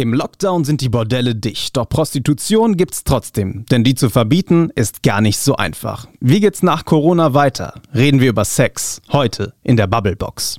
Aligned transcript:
Im 0.00 0.14
Lockdown 0.14 0.64
sind 0.64 0.80
die 0.80 0.88
Bordelle 0.88 1.34
dicht, 1.34 1.76
doch 1.76 1.86
Prostitution 1.86 2.78
gibt's 2.78 3.04
trotzdem. 3.04 3.66
Denn 3.70 3.84
die 3.84 3.94
zu 3.94 4.08
verbieten 4.08 4.70
ist 4.74 5.02
gar 5.02 5.20
nicht 5.20 5.38
so 5.38 5.56
einfach. 5.56 6.06
Wie 6.20 6.40
geht's 6.40 6.62
nach 6.62 6.86
Corona 6.86 7.34
weiter? 7.34 7.74
Reden 7.94 8.18
wir 8.18 8.30
über 8.30 8.46
Sex. 8.46 9.02
Heute 9.12 9.52
in 9.62 9.76
der 9.76 9.86
Bubblebox. 9.88 10.58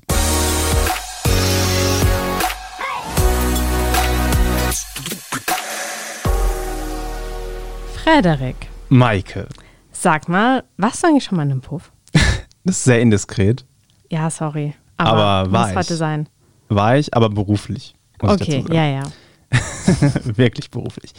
Frederik, 8.03 8.67
Maike. 8.89 9.47
sag 9.91 10.27
mal, 10.27 10.63
warst 10.77 11.03
du 11.03 11.07
eigentlich 11.07 11.23
schon 11.23 11.37
mal 11.37 11.43
in 11.43 11.51
einem 11.51 11.61
Puff? 11.61 11.91
Das 12.63 12.75
ist 12.77 12.83
sehr 12.83 13.01
indiskret. 13.01 13.65
Ja, 14.11 14.29
sorry. 14.29 14.75
Aber, 14.97 15.11
Aber 15.23 15.51
war 15.51 15.61
muss 15.61 15.71
ich. 15.71 15.75
heute 15.77 15.95
sein. 15.95 16.29
War 16.69 16.95
ich, 16.95 17.11
aber 17.15 17.29
beruflich. 17.29 17.95
Okay, 18.19 18.63
ja, 18.71 18.85
ja. 18.85 19.03
Wirklich 20.35 20.69
beruflich. 20.71 21.13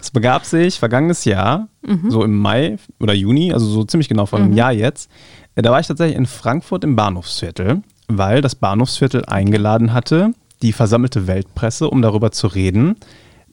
Es 0.00 0.10
begab 0.10 0.44
sich 0.44 0.78
vergangenes 0.78 1.24
Jahr, 1.24 1.68
Mhm. 1.86 2.10
so 2.10 2.24
im 2.24 2.36
Mai 2.36 2.76
oder 3.00 3.14
Juni, 3.14 3.52
also 3.52 3.66
so 3.66 3.84
ziemlich 3.84 4.08
genau 4.08 4.26
vor 4.26 4.38
einem 4.38 4.52
Jahr 4.52 4.72
jetzt. 4.72 5.10
äh, 5.54 5.62
Da 5.62 5.70
war 5.70 5.80
ich 5.80 5.86
tatsächlich 5.86 6.16
in 6.16 6.26
Frankfurt 6.26 6.84
im 6.84 6.96
Bahnhofsviertel, 6.96 7.82
weil 8.08 8.40
das 8.42 8.54
Bahnhofsviertel 8.54 9.24
eingeladen 9.26 9.92
hatte, 9.92 10.32
die 10.62 10.72
versammelte 10.72 11.26
Weltpresse, 11.26 11.88
um 11.88 12.02
darüber 12.02 12.32
zu 12.32 12.46
reden, 12.48 12.96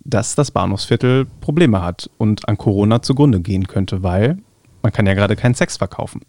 dass 0.04 0.36
das 0.36 0.52
Bahnhofsviertel 0.52 1.26
Probleme 1.42 1.82
hat 1.82 2.10
und 2.18 2.48
an 2.50 2.58
Corona 2.58 3.02
zugrunde 3.02 3.40
gehen 3.42 3.68
könnte, 3.68 4.04
weil 4.04 4.38
man 4.82 4.92
kann 4.92 5.06
ja 5.06 5.14
gerade 5.14 5.36
keinen 5.36 5.54
Sex 5.56 5.78
verkaufen. 5.78 6.22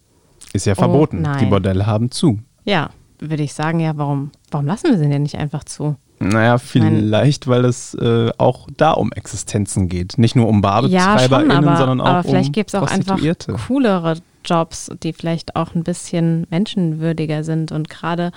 Ist 0.52 0.66
ja 0.66 0.74
verboten. 0.74 1.18
Oh 1.18 1.22
nein. 1.22 1.38
Die 1.41 1.46
Bordelle 1.46 1.86
haben 1.86 2.10
zu. 2.10 2.38
Ja, 2.64 2.91
würde 3.18 3.42
ich 3.42 3.52
sagen, 3.55 3.80
ja, 3.80 3.96
warum, 3.96 4.30
warum 4.50 4.66
lassen 4.66 4.91
wir 4.91 4.98
sie 4.98 5.08
denn 5.08 5.22
nicht 5.22 5.36
einfach 5.36 5.64
zu? 5.64 5.96
Naja, 6.20 6.58
vielleicht, 6.58 7.46
weil 7.46 7.64
es 7.64 7.95
äh, 7.95 8.30
auch 8.38 8.66
da 8.77 8.92
um 8.92 9.12
Existenzen 9.12 9.88
geht. 9.88 10.18
Nicht 10.18 10.34
nur 10.36 10.48
um 10.48 10.56
Ja, 10.56 10.60
BarbetreiberInnen, 10.60 11.50
aber, 11.69 11.77
sondern 11.77 12.00
auch 12.00 12.06
aber 12.06 12.22
vielleicht 12.24 12.48
um 12.48 12.52
gibt 12.52 12.70
es 12.70 12.74
auch 12.74 12.88
einfach 12.88 13.20
coolere 13.66 14.16
Jobs, 14.44 14.91
die 15.02 15.12
vielleicht 15.12 15.56
auch 15.56 15.74
ein 15.74 15.84
bisschen 15.84 16.46
menschenwürdiger 16.50 17.44
sind. 17.44 17.70
Und 17.72 17.89
gerade 17.89 18.33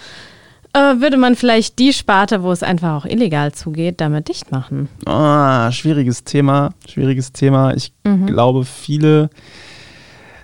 äh, 0.74 0.80
würde 1.02 1.18
man 1.18 1.36
vielleicht 1.36 1.80
die 1.80 1.92
Sparte, 1.94 2.44
wo 2.44 2.52
es 2.52 2.64
einfach 2.64 3.02
auch 3.04 3.06
illegal 3.06 3.52
zugeht, 3.52 4.00
damit 4.00 4.30
dicht 4.30 4.52
machen. 4.52 4.88
Ah, 5.06 5.72
schwieriges 5.72 6.24
Thema, 6.24 6.74
schwieriges 6.88 7.32
Thema. 7.34 7.74
Ich 7.76 7.94
Mhm. 8.04 8.28
glaube, 8.28 8.64
viele 8.66 9.30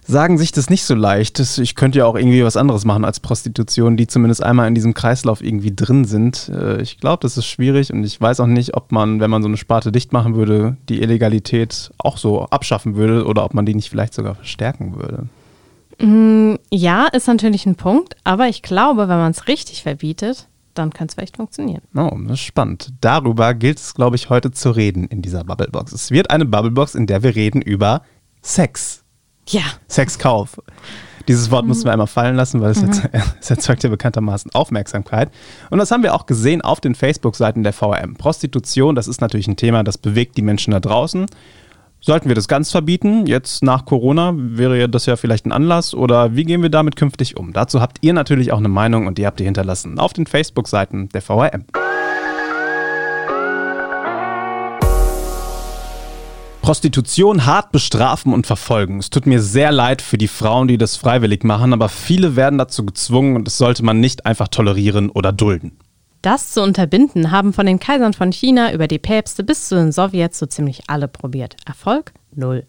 sagen 0.08 0.38
sich 0.38 0.52
das 0.52 0.70
nicht 0.70 0.84
so 0.86 0.96
leicht. 0.96 1.40
Ich 1.40 1.76
könnte 1.76 2.00
ja 2.00 2.06
auch 2.06 2.16
irgendwie 2.16 2.44
was 2.44 2.58
anderes 2.58 2.86
machen 2.86 3.06
als 3.06 3.20
Prostitution, 3.20 3.98
die 3.98 4.08
zumindest 4.08 4.42
einmal 4.42 4.68
in 4.68 4.76
diesem 4.76 4.94
Kreislauf 4.94 5.44
irgendwie 5.44 5.76
drin 5.76 6.06
sind. 6.06 6.50
Äh, 6.50 6.82
Ich 6.82 7.00
glaube, 7.00 7.20
das 7.22 7.38
ist 7.38 7.46
schwierig 7.46 7.92
und 7.92 8.04
ich 8.04 8.20
weiß 8.20 8.40
auch 8.40 8.48
nicht, 8.48 8.76
ob 8.76 8.92
man, 8.92 9.20
wenn 9.20 9.30
man 9.30 9.42
so 9.42 9.48
eine 9.48 9.58
Sparte 9.58 9.92
dicht 9.92 10.14
machen 10.14 10.36
würde, 10.36 10.78
die 10.90 11.02
Illegalität 11.02 11.92
auch 11.98 12.18
so 12.18 12.46
abschaffen 12.46 12.96
würde 12.96 13.26
oder 13.26 13.44
ob 13.44 13.54
man 13.54 13.66
die 13.66 13.76
nicht 13.76 13.90
vielleicht 13.90 14.14
sogar 14.14 14.36
verstärken 14.36 14.96
würde. 14.96 15.28
Ja, 16.72 17.08
ist 17.08 17.28
natürlich 17.28 17.66
ein 17.66 17.76
Punkt, 17.76 18.16
aber 18.24 18.48
ich 18.48 18.62
glaube, 18.62 19.10
wenn 19.10 19.18
man 19.18 19.32
es 19.32 19.48
richtig 19.48 19.82
verbietet, 19.82 20.48
dann 20.76 20.92
kann 20.92 21.08
es 21.08 21.16
vielleicht 21.16 21.38
funktionieren. 21.38 21.82
Oh, 21.96 22.12
das 22.24 22.34
ist 22.34 22.42
spannend. 22.42 22.94
Darüber 23.02 23.56
gilt 23.56 23.80
es, 23.80 23.96
glaube 23.96 24.16
ich, 24.16 24.30
heute 24.30 24.52
zu 24.52 24.70
reden 24.70 25.06
in 25.06 25.24
dieser 25.24 25.44
Bubblebox. 25.44 25.92
Es 25.92 26.12
wird 26.12 26.30
eine 26.30 26.46
Bubblebox, 26.46 26.94
in 26.94 27.08
der 27.08 27.24
wir 27.24 27.36
reden 27.36 27.64
über 27.64 28.04
Sex. 28.44 29.04
Ja, 29.48 29.64
Sexkauf. 29.88 30.62
Dieses 31.28 31.52
Wort 31.52 31.66
mussten 31.66 31.86
wir 31.86 31.92
einmal 31.92 32.08
fallen 32.08 32.36
lassen, 32.36 32.62
weil 32.62 32.72
es, 32.72 32.82
jetzt, 32.82 33.02
es 33.42 33.50
erzeugt 33.50 33.84
ja 33.84 33.90
bekanntermaßen 33.90 34.52
Aufmerksamkeit. 34.54 35.30
Und 35.70 35.80
das 35.80 35.92
haben 35.92 36.04
wir 36.04 36.14
auch 36.14 36.26
gesehen 36.26 36.62
auf 36.62 36.80
den 36.80 36.96
Facebook-Seiten 36.96 37.64
der 37.64 37.74
VRM. 37.74 38.16
Prostitution, 38.16 38.96
das 38.96 39.08
ist 39.08 39.20
natürlich 39.20 39.48
ein 39.48 39.58
Thema, 39.58 39.84
das 39.84 39.98
bewegt 39.98 40.38
die 40.38 40.42
Menschen 40.42 40.72
da 40.72 40.80
draußen. 40.80 41.26
Sollten 42.00 42.30
wir 42.30 42.36
das 42.36 42.48
ganz 42.48 42.72
verbieten? 42.72 43.26
Jetzt 43.26 43.64
nach 43.64 43.86
Corona 43.86 44.34
wäre 44.36 44.88
das 44.88 45.08
ja 45.08 45.16
vielleicht 45.16 45.46
ein 45.46 45.52
Anlass 45.52 45.94
oder 45.94 46.36
wie 46.36 46.44
gehen 46.44 46.62
wir 46.62 46.70
damit 46.70 46.96
künftig 46.96 47.36
um? 47.36 47.54
Dazu 47.54 47.82
habt 47.82 47.98
ihr 48.02 48.14
natürlich 48.14 48.54
auch 48.54 48.60
eine 48.60 48.70
Meinung 48.70 49.08
und 49.08 49.18
die 49.18 49.26
habt 49.26 49.40
ihr 49.40 49.46
hinterlassen 49.46 50.00
auf 50.00 50.14
den 50.14 50.28
Facebook-Seiten 50.28 51.10
der 51.10 51.22
VRM. 51.22 51.66
Prostitution 56.68 57.46
hart 57.46 57.72
bestrafen 57.72 58.34
und 58.34 58.46
verfolgen. 58.46 59.00
Es 59.00 59.10
tut 59.10 59.26
mir 59.26 59.42
sehr 59.42 59.72
leid 59.72 60.02
für 60.02 60.18
die 60.18 60.28
Frauen, 60.28 60.68
die 60.68 60.78
das 60.78 60.98
freiwillig 60.98 61.46
machen, 61.46 61.72
aber 61.72 61.88
viele 61.88 62.36
werden 62.36 62.60
dazu 62.60 62.86
gezwungen 62.86 63.38
und 63.38 63.46
das 63.46 63.58
sollte 63.58 63.86
man 63.86 64.02
nicht 64.02 64.26
einfach 64.26 64.50
tolerieren 64.50 65.10
oder 65.10 65.32
dulden. 65.32 65.78
das 66.22 66.52
zu 66.52 66.62
unterbinden, 66.62 67.32
haben 67.32 67.54
von 67.54 67.66
den 67.66 67.80
Kaisern 67.80 68.12
von 68.12 68.34
China 68.34 68.74
über 68.74 68.90
die 68.90 69.00
Päpste 69.00 69.46
bis 69.46 69.70
zu 69.70 69.76
den 69.76 69.94
Sowjets 69.94 70.40
so 70.40 70.46
ziemlich 70.46 70.82
alle 70.88 71.08
probiert. 71.08 71.56
Erfolg? 71.66 72.12
Null. 72.36 72.66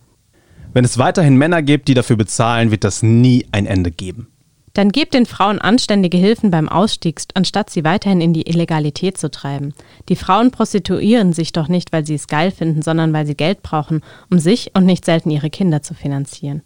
Wenn 0.73 0.85
es 0.85 0.99
weiterhin 0.99 1.35
Männer 1.35 1.63
gibt, 1.63 1.89
die 1.89 1.95
dafür 1.95 2.15
bezahlen, 2.15 2.71
wird 2.71 2.85
das 2.85 3.03
nie 3.03 3.49
ein 3.51 3.67
Ende 3.67 3.91
geben. 3.91 4.29
Dann 4.79 4.93
gebt 4.93 5.13
den 5.13 5.27
Frauen 5.27 5.59
anständige 5.59 6.19
Hilfen 6.19 6.53
beim 6.53 6.69
Ausstieg, 6.69 7.21
anstatt 7.35 7.69
sie 7.69 7.83
weiterhin 7.83 8.21
in 8.21 8.33
die 8.33 8.49
Illegalität 8.49 9.19
zu 9.19 9.29
treiben. 9.29 9.75
Die 10.09 10.15
Frauen 10.15 10.53
prostituieren 10.53 11.33
sich 11.33 11.51
doch 11.51 11.67
nicht, 11.67 11.93
weil 11.93 12.07
sie 12.07 12.15
es 12.15 12.29
geil 12.29 12.53
finden, 12.53 12.83
sondern 12.83 13.13
weil 13.13 13.27
sie 13.27 13.35
Geld 13.35 13.65
brauchen, 13.65 14.03
um 14.31 14.39
sich 14.39 14.71
und 14.77 14.87
nicht 14.87 15.05
selten 15.05 15.31
ihre 15.31 15.51
Kinder 15.51 15.83
zu 15.83 15.95
finanzieren. 15.95 16.63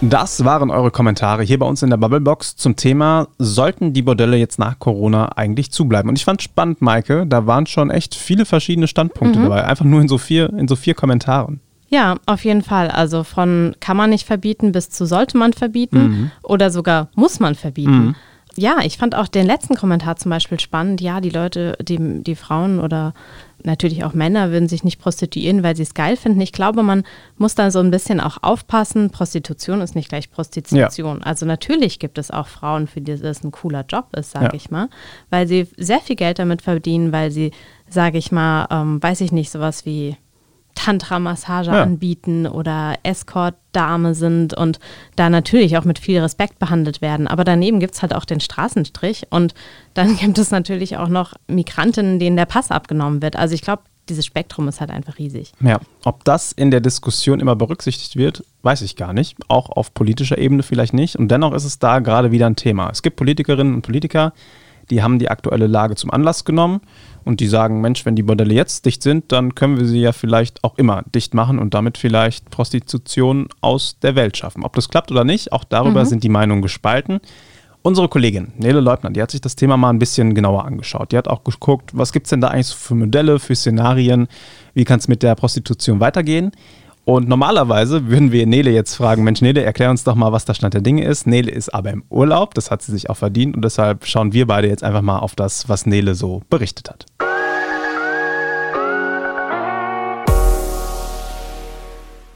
Das 0.00 0.44
waren 0.44 0.72
eure 0.72 0.90
Kommentare 0.90 1.44
hier 1.44 1.60
bei 1.60 1.66
uns 1.66 1.84
in 1.84 1.90
der 1.90 1.96
Bubblebox 1.96 2.56
zum 2.56 2.74
Thema, 2.74 3.28
sollten 3.38 3.92
die 3.92 4.02
Bordelle 4.02 4.36
jetzt 4.36 4.58
nach 4.58 4.80
Corona 4.80 5.36
eigentlich 5.36 5.70
zubleiben? 5.70 6.08
Und 6.08 6.18
ich 6.18 6.24
fand 6.24 6.42
spannend, 6.42 6.82
Maike, 6.82 7.24
da 7.24 7.46
waren 7.46 7.66
schon 7.66 7.90
echt 7.90 8.16
viele 8.16 8.46
verschiedene 8.46 8.88
Standpunkte 8.88 9.42
dabei, 9.42 9.64
einfach 9.64 9.84
nur 9.84 10.00
in 10.00 10.08
so 10.08 10.18
vier, 10.18 10.52
in 10.54 10.66
so 10.66 10.74
vier 10.74 10.94
Kommentaren. 10.94 11.60
Ja, 11.90 12.16
auf 12.26 12.44
jeden 12.44 12.62
Fall. 12.62 12.90
Also 12.90 13.24
von 13.24 13.74
kann 13.80 13.96
man 13.96 14.10
nicht 14.10 14.26
verbieten 14.26 14.72
bis 14.72 14.90
zu 14.90 15.06
sollte 15.06 15.38
man 15.38 15.52
verbieten 15.54 16.30
oder 16.42 16.70
sogar 16.70 17.08
muss 17.14 17.40
man 17.40 17.54
verbieten. 17.54 18.14
Ja, 18.56 18.78
ich 18.82 18.98
fand 18.98 19.14
auch 19.14 19.28
den 19.28 19.46
letzten 19.46 19.76
Kommentar 19.76 20.16
zum 20.16 20.30
Beispiel 20.30 20.58
spannend. 20.58 21.00
Ja, 21.00 21.20
die 21.20 21.30
Leute, 21.30 21.76
die, 21.80 22.24
die 22.24 22.34
Frauen 22.34 22.80
oder 22.80 23.14
natürlich 23.62 24.02
auch 24.04 24.14
Männer 24.14 24.50
würden 24.50 24.68
sich 24.68 24.82
nicht 24.82 25.00
prostituieren, 25.00 25.62
weil 25.62 25.76
sie 25.76 25.84
es 25.84 25.94
geil 25.94 26.16
finden. 26.16 26.40
Ich 26.40 26.50
glaube, 26.52 26.82
man 26.82 27.04
muss 27.36 27.54
da 27.54 27.70
so 27.70 27.78
ein 27.78 27.92
bisschen 27.92 28.20
auch 28.20 28.38
aufpassen. 28.42 29.10
Prostitution 29.10 29.80
ist 29.80 29.94
nicht 29.94 30.08
gleich 30.08 30.30
Prostitution. 30.32 31.22
Also 31.22 31.46
natürlich 31.46 32.00
gibt 32.00 32.18
es 32.18 32.32
auch 32.32 32.48
Frauen, 32.48 32.88
für 32.88 33.00
die 33.00 33.16
das 33.16 33.44
ein 33.44 33.52
cooler 33.52 33.84
Job 33.88 34.06
ist, 34.16 34.32
sage 34.32 34.46
Ja. 34.46 34.54
ich 34.54 34.70
mal, 34.72 34.88
weil 35.30 35.46
sie 35.46 35.68
sehr 35.76 36.00
viel 36.00 36.16
Geld 36.16 36.40
damit 36.40 36.60
verdienen, 36.60 37.12
weil 37.12 37.30
sie, 37.30 37.52
sage 37.88 38.18
ich 38.18 38.32
mal, 38.32 38.66
ähm, 38.70 39.00
weiß 39.02 39.20
ich 39.20 39.30
nicht, 39.30 39.50
sowas 39.50 39.86
wie 39.86 40.16
Tantra-Massage 40.78 41.72
Ja. 41.72 41.82
anbieten 41.82 42.46
oder 42.46 42.94
Escort-Dame 43.02 44.14
sind 44.14 44.54
und 44.54 44.78
da 45.16 45.28
natürlich 45.28 45.76
auch 45.76 45.84
mit 45.84 45.98
viel 45.98 46.20
Respekt 46.20 46.58
behandelt 46.60 47.02
werden. 47.02 47.26
Aber 47.26 47.42
daneben 47.44 47.80
gibt 47.80 47.94
es 47.94 48.02
halt 48.02 48.14
auch 48.14 48.24
den 48.24 48.40
Straßenstrich 48.40 49.26
und 49.30 49.54
dann 49.94 50.16
gibt 50.16 50.38
es 50.38 50.50
natürlich 50.50 50.96
auch 50.96 51.08
noch 51.08 51.34
Migrantinnen, 51.48 52.18
denen 52.18 52.36
der 52.36 52.46
Pass 52.46 52.70
abgenommen 52.70 53.22
wird. 53.22 53.34
Also 53.36 53.54
ich 53.54 53.62
glaube, 53.62 53.82
dieses 54.08 54.24
Spektrum 54.24 54.68
ist 54.68 54.80
halt 54.80 54.90
einfach 54.90 55.18
riesig. 55.18 55.52
Ja, 55.60 55.80
ob 56.04 56.24
das 56.24 56.52
in 56.52 56.70
der 56.70 56.80
Diskussion 56.80 57.40
immer 57.40 57.56
berücksichtigt 57.56 58.16
wird, 58.16 58.42
weiß 58.62 58.80
ich 58.82 58.96
gar 58.96 59.12
nicht. 59.12 59.36
Auch 59.48 59.68
auf 59.68 59.92
politischer 59.92 60.38
Ebene 60.38 60.62
vielleicht 60.62 60.94
nicht. 60.94 61.16
Und 61.16 61.28
dennoch 61.28 61.52
ist 61.52 61.64
es 61.64 61.78
da 61.78 61.98
gerade 61.98 62.30
wieder 62.30 62.46
ein 62.46 62.56
Thema. 62.56 62.88
Es 62.90 63.02
gibt 63.02 63.16
Politikerinnen 63.16 63.74
und 63.74 63.82
Politiker, 63.82 64.32
die 64.90 65.02
haben 65.02 65.18
die 65.18 65.28
aktuelle 65.28 65.66
Lage 65.66 65.96
zum 65.96 66.10
Anlass 66.10 66.46
genommen 66.46 66.80
und 67.28 67.40
die 67.40 67.46
sagen, 67.46 67.82
Mensch, 67.82 68.06
wenn 68.06 68.16
die 68.16 68.22
Bordelle 68.22 68.54
jetzt 68.54 68.86
dicht 68.86 69.02
sind, 69.02 69.30
dann 69.32 69.54
können 69.54 69.78
wir 69.78 69.84
sie 69.84 70.00
ja 70.00 70.12
vielleicht 70.12 70.64
auch 70.64 70.78
immer 70.78 71.04
dicht 71.14 71.34
machen 71.34 71.58
und 71.58 71.74
damit 71.74 71.98
vielleicht 71.98 72.48
Prostitution 72.48 73.48
aus 73.60 73.98
der 74.00 74.14
Welt 74.14 74.38
schaffen. 74.38 74.64
Ob 74.64 74.74
das 74.74 74.88
klappt 74.88 75.10
oder 75.10 75.24
nicht, 75.24 75.52
auch 75.52 75.64
darüber 75.64 76.06
sind 76.06 76.24
die 76.24 76.30
Meinungen 76.30 76.62
gespalten. 76.62 77.20
Unsere 77.82 78.08
Kollegin 78.08 78.52
Nele 78.56 78.80
Leutner, 78.80 79.10
die 79.10 79.20
hat 79.20 79.30
sich 79.30 79.42
das 79.42 79.56
Thema 79.56 79.76
mal 79.76 79.90
ein 79.90 79.98
bisschen 79.98 80.34
genauer 80.34 80.64
angeschaut. 80.64 81.12
Die 81.12 81.18
hat 81.18 81.28
auch 81.28 81.44
geguckt, 81.44 81.90
was 81.92 82.12
gibt 82.12 82.26
es 82.26 82.30
denn 82.30 82.40
da 82.40 82.48
eigentlich 82.48 82.68
so 82.68 82.76
für 82.76 82.94
Modelle, 82.94 83.38
für 83.38 83.54
Szenarien, 83.54 84.26
wie 84.72 84.84
kann 84.84 84.98
es 84.98 85.06
mit 85.06 85.22
der 85.22 85.34
Prostitution 85.34 86.00
weitergehen. 86.00 86.52
Und 87.08 87.26
normalerweise 87.26 88.08
würden 88.08 88.32
wir 88.32 88.46
Nele 88.46 88.70
jetzt 88.70 88.94
fragen, 88.94 89.24
Mensch 89.24 89.40
Nele, 89.40 89.62
erklär 89.62 89.88
uns 89.88 90.04
doch 90.04 90.14
mal, 90.14 90.30
was 90.30 90.44
der 90.44 90.52
Stand 90.52 90.74
der 90.74 90.82
Dinge 90.82 91.06
ist. 91.06 91.26
Nele 91.26 91.50
ist 91.50 91.70
aber 91.70 91.90
im 91.90 92.04
Urlaub, 92.10 92.52
das 92.52 92.70
hat 92.70 92.82
sie 92.82 92.92
sich 92.92 93.08
auch 93.08 93.16
verdient 93.16 93.56
und 93.56 93.64
deshalb 93.64 94.04
schauen 94.04 94.34
wir 94.34 94.46
beide 94.46 94.68
jetzt 94.68 94.84
einfach 94.84 95.00
mal 95.00 95.20
auf 95.20 95.34
das, 95.34 95.70
was 95.70 95.86
Nele 95.86 96.14
so 96.14 96.42
berichtet 96.50 96.90
hat. 96.90 97.06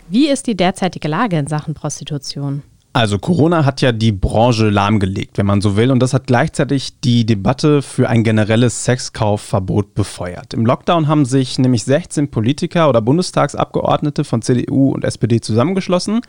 Wie 0.09 0.31
ist 0.31 0.47
die 0.47 0.57
derzeitige 0.57 1.07
Lage 1.07 1.37
in 1.37 1.49
Sachen 1.49 1.75
Prostitution? 1.75 2.63
Also 2.95 3.19
Corona 3.19 3.65
hat 3.65 3.81
ja 3.81 3.91
die 3.91 4.13
Branche 4.13 4.69
lahmgelegt, 4.69 5.39
wenn 5.39 5.47
man 5.47 5.63
so 5.63 5.77
will, 5.77 5.91
und 5.91 6.01
das 6.01 6.13
hat 6.13 6.27
gleichzeitig 6.27 7.01
die 7.01 7.25
Debatte 7.25 7.81
für 7.81 8.11
ein 8.11 8.23
generelles 8.23 8.85
Sexkaufverbot 8.85 9.95
befeuert. 9.95 10.53
Im 10.53 10.67
Lockdown 10.67 11.09
haben 11.09 11.25
sich 11.25 11.59
nämlich 11.59 11.85
16 11.85 12.31
Politiker 12.31 12.91
oder 12.91 13.01
Bundestagsabgeordnete 13.01 14.25
von 14.25 14.43
CDU 14.43 14.93
und 14.93 15.05
SPD 15.05 15.41
zusammengeschlossen. 15.41 16.21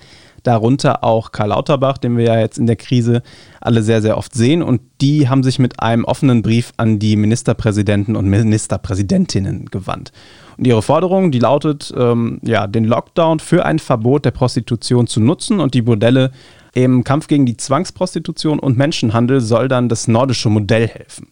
darunter 0.44 1.06
auch 1.06 1.32
Karl 1.32 1.50
Lauterbach, 1.50 1.98
den 1.98 2.18
wir 2.18 2.26
ja 2.26 2.40
jetzt 2.40 2.58
in 2.58 2.68
der 2.68 2.76
Krise 2.76 3.24
alle 3.62 3.82
sehr, 3.82 4.02
sehr 4.02 4.18
oft 4.18 4.34
sehen. 4.34 4.62
Und 4.62 4.82
die 5.00 5.30
haben 5.30 5.42
sich 5.42 5.58
mit 5.58 5.80
einem 5.80 6.04
offenen 6.04 6.42
Brief 6.42 6.74
an 6.78 7.00
die 7.00 7.16
Ministerpräsidenten 7.16 8.18
und 8.18 8.28
Ministerpräsidentinnen 8.28 9.68
gewandt. 9.68 10.12
Und 10.58 10.68
ihre 10.68 10.82
Forderung, 10.82 11.32
die 11.32 11.40
lautet, 11.40 11.94
ähm, 11.98 12.40
ja, 12.44 12.68
den 12.68 12.86
Lockdown 12.86 13.40
für 13.40 13.66
ein 13.66 13.80
Verbot 13.80 14.26
der 14.26 14.32
Prostitution 14.32 15.08
zu 15.08 15.20
nutzen 15.20 15.60
und 15.60 15.74
die 15.74 15.82
Bordelle 15.82 16.32
im 16.74 17.04
Kampf 17.04 17.28
gegen 17.28 17.46
die 17.46 17.58
Zwangsprostitution 17.58 18.60
und 18.60 18.78
Menschenhandel 18.78 19.42
soll 19.42 19.68
dann 19.68 19.90
das 19.90 20.08
nordische 20.08 20.50
Modell 20.50 20.88
helfen. 20.88 21.28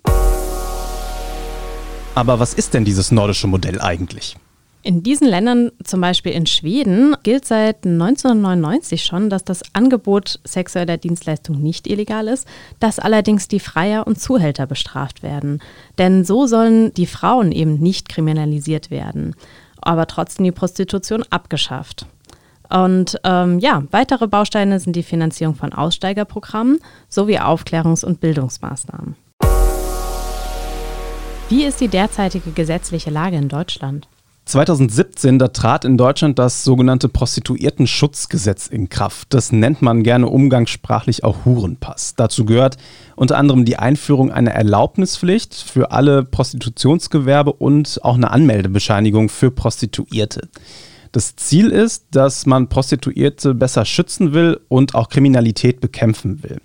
Aber 2.14 2.40
was 2.40 2.54
ist 2.54 2.74
denn 2.74 2.86
dieses 2.86 3.12
nordische 3.12 3.48
Modell 3.48 3.80
eigentlich? 3.82 4.36
In 4.84 5.04
diesen 5.04 5.28
Ländern, 5.28 5.72
zum 5.84 6.02
Beispiel 6.02 6.32
in 6.32 6.48
Schweden, 6.48 7.16
gilt 7.22 7.46
seit 7.46 7.86
1999 7.86 9.04
schon, 9.04 9.30
dass 9.30 9.44
das 9.44 9.62
Angebot 9.74 10.40
sexueller 10.44 10.98
Dienstleistung 10.98 11.62
nicht 11.62 11.86
illegal 11.86 12.28
ist, 12.28 12.48
dass 12.80 12.98
allerdings 12.98 13.48
die 13.48 13.60
Freier 13.60 14.08
und 14.08 14.20
Zuhälter 14.20 14.66
bestraft 14.66 15.22
werden. 15.22 15.62
Denn 16.00 16.26
so 16.26 16.48
sollen 16.48 16.92
die 16.96 17.06
Frauen 17.06 17.52
eben 17.52 17.78
nicht 17.80 18.10
kriminalisiert 18.10 18.90
werden, 18.90 19.36
aber 19.82 20.08
trotzdem 20.08 20.46
die 20.46 20.52
Prostitution 20.52 21.24
abgeschafft. 21.30 22.08
Und 22.68 23.20
ähm, 23.24 23.60
ja, 23.60 23.84
weitere 23.92 24.28
Bausteine 24.28 24.80
sind 24.80 24.96
die 24.96 25.04
Finanzierung 25.04 25.54
von 25.54 25.74
Aussteigerprogrammen 25.74 26.80
sowie 27.08 27.38
Aufklärungs- 27.38 28.06
und 28.06 28.20
Bildungsmaßnahmen. 28.20 29.16
Wie 31.50 31.66
ist 31.66 31.82
die 31.82 31.90
derzeitige 31.90 32.52
gesetzliche 32.52 33.12
Lage 33.12 33.36
in 33.36 33.50
Deutschland? 33.50 34.08
2017, 34.46 35.40
da 35.40 35.50
trat 35.50 35.86
in 35.86 35.98
Deutschland 35.98 36.40
das 36.40 36.64
sogenannte 36.64 37.10
Prostituiertenschutzgesetz 37.10 38.68
in 38.68 38.90
Kraft. 38.90 39.34
Das 39.34 39.52
nennt 39.52 39.82
man 39.82 40.04
gerne 40.04 40.28
umgangssprachlich 40.28 41.24
auch 41.24 41.46
Hurenpass. 41.46 42.16
Dazu 42.16 42.46
gehört 42.46 42.78
unter 43.16 43.38
anderem 43.38 43.66
die 43.66 43.78
Einführung 43.78 44.32
einer 44.32 44.52
Erlaubnispflicht 44.52 45.56
für 45.56 45.92
alle 45.92 46.24
Prostitutionsgewerbe 46.24 47.54
und 47.54 48.00
auch 48.04 48.16
eine 48.16 48.32
Anmeldebescheinigung 48.32 49.30
für 49.30 49.52
Prostituierte. 49.52 50.50
Das 51.12 51.36
Ziel 51.36 51.70
ist, 51.70 52.06
dass 52.12 52.46
man 52.46 52.70
Prostituierte 52.70 53.54
besser 53.54 53.86
schützen 53.86 54.34
will 54.34 54.60
und 54.70 54.96
auch 54.96 55.10
Kriminalität 55.10 55.82
bekämpfen 55.82 56.42
will. 56.42 56.58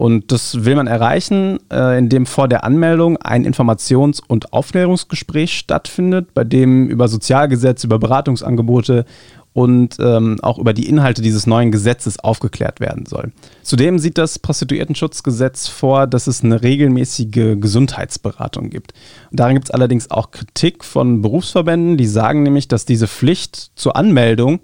Und 0.00 0.32
das 0.32 0.64
will 0.64 0.76
man 0.76 0.86
erreichen, 0.86 1.58
äh, 1.70 1.98
indem 1.98 2.24
vor 2.24 2.48
der 2.48 2.64
Anmeldung 2.64 3.18
ein 3.18 3.44
Informations- 3.44 4.22
und 4.26 4.54
Aufklärungsgespräch 4.54 5.52
stattfindet, 5.52 6.32
bei 6.32 6.42
dem 6.42 6.88
über 6.88 7.06
Sozialgesetze, 7.06 7.86
über 7.86 7.98
Beratungsangebote 7.98 9.04
und 9.52 9.98
ähm, 10.00 10.38
auch 10.40 10.58
über 10.58 10.72
die 10.72 10.88
Inhalte 10.88 11.20
dieses 11.20 11.46
neuen 11.46 11.70
Gesetzes 11.70 12.18
aufgeklärt 12.18 12.80
werden 12.80 13.04
soll. 13.04 13.32
Zudem 13.62 13.98
sieht 13.98 14.16
das 14.16 14.38
Prostituiertenschutzgesetz 14.38 15.68
vor, 15.68 16.06
dass 16.06 16.28
es 16.28 16.42
eine 16.42 16.62
regelmäßige 16.62 17.60
Gesundheitsberatung 17.60 18.70
gibt. 18.70 18.94
Darin 19.32 19.56
gibt 19.56 19.66
es 19.68 19.70
allerdings 19.70 20.10
auch 20.10 20.30
Kritik 20.30 20.82
von 20.82 21.20
Berufsverbänden, 21.20 21.98
die 21.98 22.06
sagen 22.06 22.42
nämlich, 22.42 22.68
dass 22.68 22.86
diese 22.86 23.06
Pflicht 23.06 23.72
zur 23.74 23.96
Anmeldung 23.96 24.60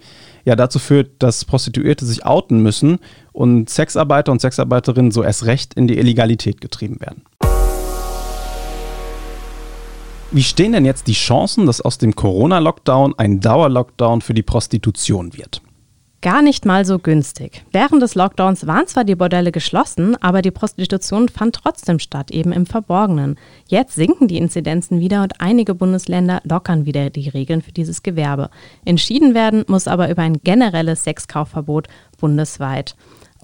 ja 0.47 0.57
dazu 0.57 0.79
führt, 0.79 1.11
dass 1.19 1.45
Prostituierte 1.45 2.07
sich 2.07 2.25
outen 2.25 2.63
müssen 2.63 3.01
und 3.37 3.69
Sexarbeiter 3.69 4.33
und 4.33 4.41
Sexarbeiterinnen 4.41 5.11
so 5.11 5.23
erst 5.23 5.45
recht 5.45 5.75
in 5.75 5.87
die 5.87 5.99
Illegalität 5.99 6.61
getrieben 6.61 7.01
werden. 7.01 7.23
Wie 10.33 10.43
stehen 10.43 10.73
denn 10.73 10.85
jetzt 10.85 11.07
die 11.07 11.13
Chancen, 11.13 11.67
dass 11.67 11.81
aus 11.81 11.99
dem 11.99 12.17
Corona-Lockdown 12.17 13.15
ein 13.19 13.41
Dauerlockdown 13.41 14.23
für 14.23 14.35
die 14.35 14.43
Prostitution 14.43 15.37
wird? 15.37 15.61
gar 16.27 16.43
nicht 16.43 16.65
mal 16.65 16.85
so 16.85 16.99
günstig. 16.99 17.63
Während 17.71 18.03
des 18.03 18.17
Lockdowns 18.17 18.67
waren 18.67 18.89
zwar 18.89 19.05
die 19.05 19.15
Bordelle 19.15 19.53
geschlossen, 19.53 20.21
aber 20.21 20.43
die 20.43 20.51
Prostitution 20.51 21.29
fand 21.29 21.55
trotzdem 21.55 22.01
statt, 22.01 22.33
eben 22.33 22.51
im 22.51 22.67
Verborgenen. 22.67 23.39
Jetzt 23.69 23.95
sinken 23.95 24.27
die 24.27 24.39
Inzidenzen 24.39 24.99
wieder 24.99 25.23
und 25.23 25.41
einige 25.41 25.77
Bundesländer 25.77 26.41
lockern 26.43 26.85
wieder 26.85 27.11
die 27.11 27.29
Regeln 27.29 27.63
für 27.63 27.71
dieses 27.71 28.03
Gewerbe. 28.03 28.51
Entschieden 28.85 29.35
werden 29.35 29.65
muss 29.69 29.87
aber 29.87 30.11
über 30.11 30.23
ein 30.23 30.41
generelles 30.43 31.05
Sexkaufverbot 31.05 31.87
bundesweit. 32.19 32.97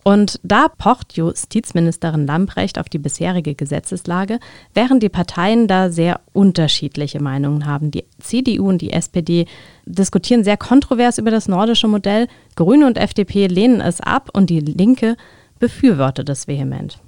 Und 0.05 0.41
da 0.43 0.69
pocht 0.69 1.17
Justizministerin 1.17 2.27
Lamprecht 2.27 2.79
auf 2.79 2.89
die 2.89 2.99
bisherige 2.99 3.55
Gesetzeslage, 3.55 4.41
während 4.75 5.03
die 5.03 5.09
Parteien 5.09 5.69
da 5.69 5.91
sehr 5.91 6.21
unterschiedliche 6.33 7.23
Meinungen 7.23 7.67
haben. 7.67 7.91
Die 7.91 8.05
CDU 8.19 8.69
und 8.69 8.83
die 8.83 8.93
SPD 8.93 9.47
diskutieren 9.87 10.43
sehr 10.43 10.57
kontrovers 10.57 11.19
über 11.19 11.31
das 11.31 11.47
nordische 11.47 11.89
Modell, 11.89 12.27
Grüne 12.57 12.87
und 12.87 12.99
FDP 12.99 13.47
lehnen 13.47 13.81
es 13.81 14.01
ab 14.01 14.31
und 14.33 14.51
die 14.51 14.61
Linke 14.61 15.17
befürwortet 15.61 16.29
es 16.29 16.49
vehement. 16.49 16.99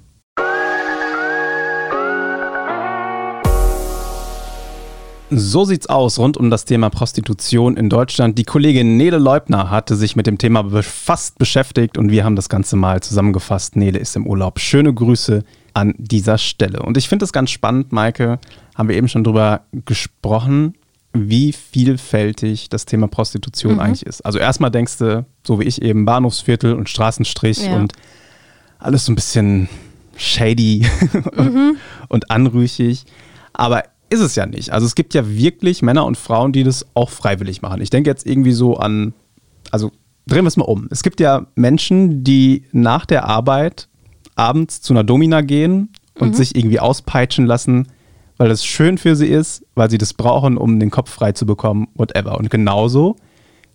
So 5.31 5.65
sieht's 5.65 5.87
aus 5.87 6.19
rund 6.19 6.37
um 6.37 6.51
das 6.51 6.65
Thema 6.65 6.91
Prostitution 6.91 7.77
in 7.77 7.89
Deutschland. 7.89 8.37
Die 8.37 8.43
Kollegin 8.43 8.95
Nele 8.95 9.17
Leubner 9.17 9.71
hatte 9.71 9.95
sich 9.95 10.15
mit 10.15 10.27
dem 10.27 10.37
Thema 10.37 10.83
fast 10.83 11.39
beschäftigt 11.39 11.97
und 11.97 12.11
wir 12.11 12.23
haben 12.23 12.35
das 12.35 12.47
Ganze 12.47 12.75
mal 12.75 13.01
zusammengefasst. 13.01 13.75
Nele 13.75 13.97
ist 13.97 14.15
im 14.15 14.27
Urlaub. 14.27 14.59
Schöne 14.59 14.93
Grüße 14.93 15.43
an 15.73 15.95
dieser 15.97 16.37
Stelle. 16.37 16.83
Und 16.83 16.95
ich 16.95 17.09
finde 17.09 17.25
es 17.25 17.33
ganz 17.33 17.49
spannend, 17.49 17.91
Maike, 17.91 18.39
haben 18.75 18.87
wir 18.87 18.95
eben 18.95 19.07
schon 19.07 19.23
drüber 19.23 19.61
gesprochen, 19.71 20.75
wie 21.11 21.53
vielfältig 21.53 22.69
das 22.69 22.85
Thema 22.85 23.07
Prostitution 23.07 23.73
mhm. 23.73 23.79
eigentlich 23.79 24.05
ist. 24.05 24.21
Also 24.21 24.37
erstmal 24.37 24.69
denkst 24.69 24.99
du, 24.99 25.25
so 25.43 25.59
wie 25.59 25.63
ich 25.63 25.81
eben, 25.81 26.05
Bahnhofsviertel 26.05 26.73
und 26.73 26.87
Straßenstrich 26.87 27.65
ja. 27.65 27.75
und 27.75 27.93
alles 28.77 29.05
so 29.05 29.11
ein 29.11 29.15
bisschen 29.15 29.69
shady 30.17 30.85
mhm. 31.35 31.77
und 32.09 32.29
anrüchig. 32.29 33.05
Aber 33.53 33.83
ist 34.09 34.21
es 34.21 34.35
ja 34.35 34.45
nicht. 34.45 34.71
Also 34.71 34.85
es 34.85 34.95
gibt 34.95 35.13
ja 35.13 35.27
wirklich 35.27 35.81
Männer 35.81 36.05
und 36.05 36.17
Frauen, 36.17 36.51
die 36.51 36.63
das 36.63 36.85
auch 36.93 37.09
freiwillig 37.09 37.61
machen. 37.61 37.81
Ich 37.81 37.89
denke 37.89 38.09
jetzt 38.09 38.25
irgendwie 38.25 38.51
so 38.51 38.77
an, 38.77 39.13
also 39.71 39.91
drehen 40.27 40.43
wir 40.43 40.49
es 40.49 40.57
mal 40.57 40.65
um. 40.65 40.87
Es 40.91 41.03
gibt 41.03 41.19
ja 41.19 41.47
Menschen, 41.55 42.23
die 42.23 42.63
nach 42.71 43.05
der 43.05 43.25
Arbeit 43.25 43.89
abends 44.35 44.81
zu 44.81 44.93
einer 44.93 45.03
Domina 45.03 45.41
gehen 45.41 45.89
und 46.19 46.29
mhm. 46.29 46.33
sich 46.33 46.55
irgendwie 46.55 46.79
auspeitschen 46.79 47.45
lassen, 47.45 47.87
weil 48.37 48.49
das 48.49 48.65
schön 48.65 48.97
für 48.97 49.15
sie 49.15 49.27
ist, 49.27 49.65
weil 49.75 49.89
sie 49.89 49.97
das 49.97 50.13
brauchen, 50.13 50.57
um 50.57 50.79
den 50.79 50.91
Kopf 50.91 51.09
frei 51.09 51.31
zu 51.31 51.45
bekommen, 51.45 51.87
whatever. 51.95 52.37
Und 52.37 52.49
genauso 52.49 53.15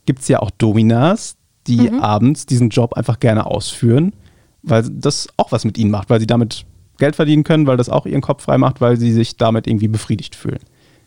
gibt 0.06 0.20
es 0.20 0.28
ja 0.28 0.40
auch 0.40 0.50
Dominas, 0.50 1.36
die 1.66 1.90
mhm. 1.90 2.00
abends 2.00 2.46
diesen 2.46 2.70
Job 2.70 2.94
einfach 2.94 3.20
gerne 3.20 3.46
ausführen, 3.46 4.12
weil 4.62 4.82
das 4.90 5.28
auch 5.36 5.52
was 5.52 5.64
mit 5.64 5.78
ihnen 5.78 5.90
macht, 5.90 6.10
weil 6.10 6.20
sie 6.20 6.26
damit 6.26 6.66
Geld 7.00 7.16
verdienen 7.16 7.42
können, 7.42 7.66
weil 7.66 7.76
das 7.76 7.88
auch 7.88 8.06
ihren 8.06 8.20
Kopf 8.20 8.44
frei 8.44 8.58
macht, 8.58 8.80
weil 8.80 8.96
sie 8.96 9.12
sich 9.12 9.36
damit 9.36 9.66
irgendwie 9.66 9.88
befriedigt 9.88 10.36
fühlen. 10.36 10.60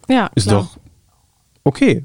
Ja, 0.09 0.29
ist 0.35 0.49
klar. 0.49 0.63
doch 0.63 0.77
okay. 1.63 2.03